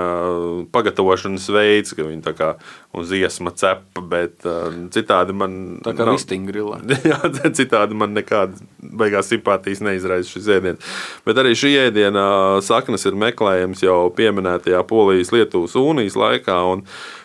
pagatavošanas 0.76 1.50
veids, 1.56 1.96
ka 1.98 2.08
viņa 2.08 2.24
tā 2.30 2.36
kā 2.38 2.52
uz 2.96 3.12
iesma 3.16 3.52
cepa, 3.56 4.04
bet 4.16 4.48
uh, 4.48 4.72
citādi 4.96 5.36
man. 5.36 5.60
Tā 5.86 5.96
kā 5.98 6.08
vistingrilā. 6.14 6.82
Jā, 7.10 7.20
citādi 7.52 7.98
man 7.98 8.16
nekāda 8.16 8.56
beigās 8.94 9.32
simpātijas 9.32 9.84
neizraisa 9.86 10.32
šis 10.32 10.50
ēdiens. 10.58 10.96
Bet 11.26 11.42
arī 11.42 11.56
šī 11.58 11.74
ēdiena 11.88 12.26
saknes 12.66 13.06
ir 13.08 13.18
meklējams 13.20 13.84
jau 13.86 14.00
pieminētajā 14.16 14.84
Polijas-Lietuvas 14.90 15.78
unijas 15.80 16.18
laikā. 16.20 16.62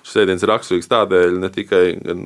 Šis 0.00 0.22
ēdiens 0.22 0.44
raksturīgs 0.48 0.88
tādēļ 0.90 1.34
ne 1.42 1.50
tikai 1.52 1.84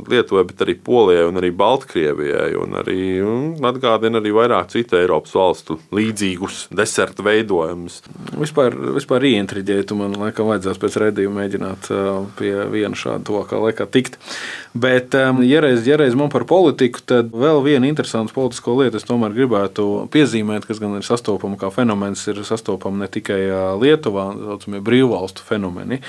Lietuvai, 0.08 0.44
bet 0.46 0.62
arī 0.62 0.76
Polijai 0.78 1.26
un 1.26 1.40
arī 1.40 1.50
Baltkrievijai. 1.58 2.52
Un 2.60 2.76
arī 2.78 2.98
mm, 3.18 3.64
atgādina 3.66 4.20
arī 4.22 4.30
vairāk 4.36 4.70
citu 4.72 4.98
Eiropas 5.00 5.34
valstu 5.34 5.78
līdzīgus 5.94 6.68
desertu 6.74 7.26
veidojumus. 7.26 8.00
Vispār, 8.38 8.76
vispār 8.94 9.26
ieintriģēt, 9.32 9.94
man 9.98 10.14
laikam 10.20 10.52
vajadzēs 10.52 10.80
pēc 10.80 11.00
redzējuma 11.02 11.42
mēģināt 11.42 11.90
pie 12.38 12.52
viena 12.72 12.98
šāda 12.98 13.26
tuvākā 13.26 13.58
laikā 13.66 13.88
tikt. 13.90 14.20
Bet, 14.74 15.14
ja 15.46 15.60
reiz, 15.62 15.84
ja 15.86 15.98
reiz 16.00 16.16
man 16.18 16.30
par 16.32 16.46
politiku, 16.50 17.02
tad 17.06 17.34
vēl 17.34 17.60
viena 17.66 17.90
interesanta 17.90 18.34
politisko 18.34 18.78
lieta 18.80 19.02
tomēr 19.24 19.34
gribētu 19.36 19.84
piezīmēt, 20.12 20.66
kas 20.68 20.80
gan 20.82 20.96
ir 20.98 21.04
sastopama 21.06 21.56
kā 21.60 21.70
fenomens, 21.72 22.24
ir 22.28 22.42
sastopama 22.44 23.04
ne 23.04 23.08
tikai 23.08 23.40
Lietuvā, 23.80 24.26
tā 24.36 24.48
saucamie 24.50 24.80
brīvvalstu 24.84 25.44
fenomeni. 25.46 26.00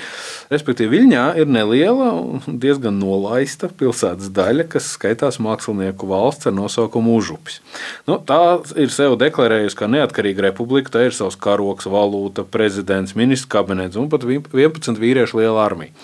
Respektīvi, 0.52 0.92
Viļņā 0.96 1.24
ir 1.40 1.48
neliela 1.50 2.12
un 2.16 2.60
diezgan 2.60 2.98
nolaista 3.00 3.68
pilsētas 3.68 4.30
daļa, 4.36 4.68
kas 4.76 4.92
skaitās 4.96 5.40
mākslinieku 5.42 6.08
valsts 6.10 6.50
ar 6.50 6.56
nosaukumu 6.56 7.16
Užupis. 7.16 7.60
Nu, 8.08 8.18
tā 8.20 8.60
ir 8.76 8.92
sev 8.94 9.16
deklarējusi 9.20 9.78
kā 9.78 9.88
neatkarīga 9.90 10.48
republika, 10.50 10.92
tā 10.98 11.06
ir 11.08 11.16
savs 11.16 11.38
karoks, 11.40 11.88
valūta, 11.90 12.44
prezidents, 12.44 13.16
ministrs 13.16 13.50
kabinets 13.52 13.98
un 14.00 14.10
pat 14.12 14.26
11 14.26 15.00
vīriešu 15.00 15.40
liela 15.40 15.64
armija. 15.64 15.94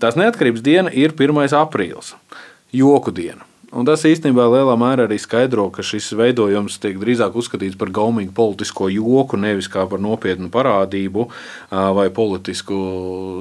Tās 0.00 0.16
neatkarības 0.16 0.64
diena 0.64 0.92
ir 0.92 1.12
1. 1.16 1.52
aprīlis, 1.60 2.14
joku 2.72 3.12
diena. 3.12 3.49
Un 3.70 3.86
tas 3.86 4.02
īstenībā 4.02 4.48
lielā 4.50 4.72
mērā 4.74 5.04
arī 5.06 5.14
skaidro, 5.22 5.68
ka 5.70 5.84
šis 5.86 6.08
veidojums 6.18 6.80
tiek 6.82 6.96
drīzāk 6.98 7.36
uzskatīts 7.38 7.78
par 7.78 7.92
gaumīgu 7.94 8.32
politisko 8.34 8.88
joku, 8.90 9.38
nevis 9.38 9.68
kā 9.70 9.84
par 9.86 10.02
nopietnu 10.02 10.50
parādību 10.50 11.28
vai 11.70 12.08
politisku 12.10 12.80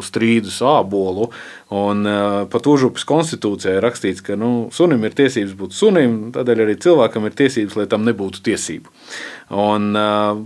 strīdu 0.06 0.54
sābolu. 0.54 1.32
Un 1.74 2.06
pat 2.54 2.70
Užupas 2.70 3.08
konstitūcijā 3.10 3.80
ir 3.80 3.84
rakstīts, 3.88 4.22
ka 4.26 4.38
nu, 4.38 4.70
sunim 4.74 5.02
ir 5.10 5.18
tiesības 5.18 5.58
būt 5.58 5.74
sunim, 5.74 6.22
tādēļ 6.38 6.63
arī 6.68 6.78
cilvēkam 6.86 7.26
ir 7.26 7.38
tiesības, 7.42 7.82
lai 7.82 7.89
tam 7.89 8.06
nebūtu 8.06 8.46
tiesību. 8.46 8.94
Un, 9.50 9.92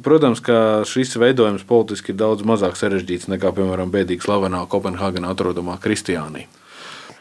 protams, 0.04 0.40
ka 0.40 0.58
šis 0.88 1.18
veidojums 1.20 1.68
politiski 1.68 2.16
ir 2.16 2.22
daudz 2.24 2.48
mazāk 2.48 2.80
sarežģīts 2.80 3.28
nekā, 3.36 3.52
piemēram, 3.52 3.92
bēdīgi 3.92 4.24
slavenā 4.24 4.64
Kopenhāgenā 4.72 5.36
atrodamā 5.36 5.76
Kristiānija. 5.84 6.63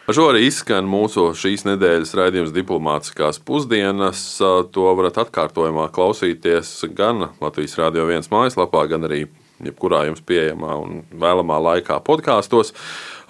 Par 0.03 0.17
šo 0.19 0.25
arī 0.33 0.49
izskan 0.49 0.89
mūsu 0.91 1.29
šīs 1.39 1.63
nedēļas 1.63 2.11
raidījums 2.19 2.51
diplomātiskās 2.57 3.37
pusdienas. 3.47 4.19
To 4.75 4.87
varat 4.99 5.21
atkārtojumā 5.23 5.85
klausīties 5.95 6.73
gan 6.99 7.29
Latvijas 7.39 7.77
Rādio 7.79 8.09
1 8.11 8.27
mājaslapā, 8.33 8.83
gan 8.91 9.07
arī 9.07 9.29
jebkurā 9.63 10.01
jums 10.09 10.25
pieejamā 10.27 10.75
un 10.83 11.05
vēlamā 11.15 11.61
laikā 11.69 12.01
podkāstos. 12.03 12.75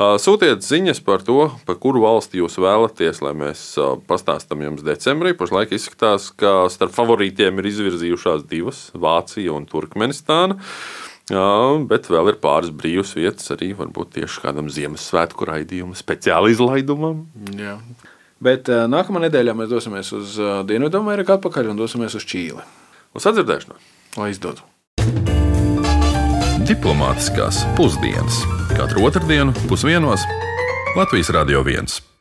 Sūtiet 0.00 0.64
ziņas 0.64 1.02
par 1.04 1.20
to, 1.26 1.50
par 1.68 1.76
kuru 1.82 2.06
valsti 2.06 2.40
jūs 2.40 2.56
vēlaties, 2.64 3.20
lai 3.20 3.34
mēs 3.36 3.66
pastāstām 4.08 4.64
jums 4.64 4.86
decembrī. 4.86 5.36
Pašlaik 5.36 5.76
izskatās, 5.76 6.30
ka 6.32 6.70
starp 6.72 6.96
favorītiem 6.96 7.60
ir 7.60 7.68
izvirzījušās 7.68 8.48
divas- 8.48 8.86
Vācija 9.04 9.52
un 9.52 9.68
Turkmenistāna. 9.68 10.56
Bet 11.88 12.10
vēl 12.12 12.32
ir 12.32 12.38
pāris 12.42 12.72
brīvas 12.76 13.14
vietas 13.16 13.52
arī 13.54 13.72
varbūt 13.78 14.16
tieši 14.18 14.42
kādam 14.44 14.68
Ziemassvētku 14.72 15.48
raidījumam, 15.48 15.96
speciāli 15.96 16.52
izlaidumam. 16.52 17.24
Jā. 17.56 17.78
Bet 18.42 18.68
uh, 18.72 18.84
nākamā 18.90 19.22
nedēļā 19.28 19.54
mēs 19.56 19.70
dosimies 19.70 20.12
uz 20.16 20.36
uh, 20.42 20.60
Dienvidameriku 20.66 21.36
atpakaļ 21.38 21.72
un 21.72 21.80
dosimies 21.80 22.18
uz 22.18 22.26
Čīli. 22.26 22.64
Uz 23.14 23.26
sadzirdēšanos! 23.28 23.90
Lai 24.18 24.30
izdodas! 24.34 24.66
Diplomātiskās 26.68 27.64
pusdienas 27.78 28.42
katru 28.76 29.08
otrdienu 29.08 29.54
pusdienos 29.68 30.24
Latvijas 30.96 31.32
Radio 31.34 31.64
1. 31.66 32.11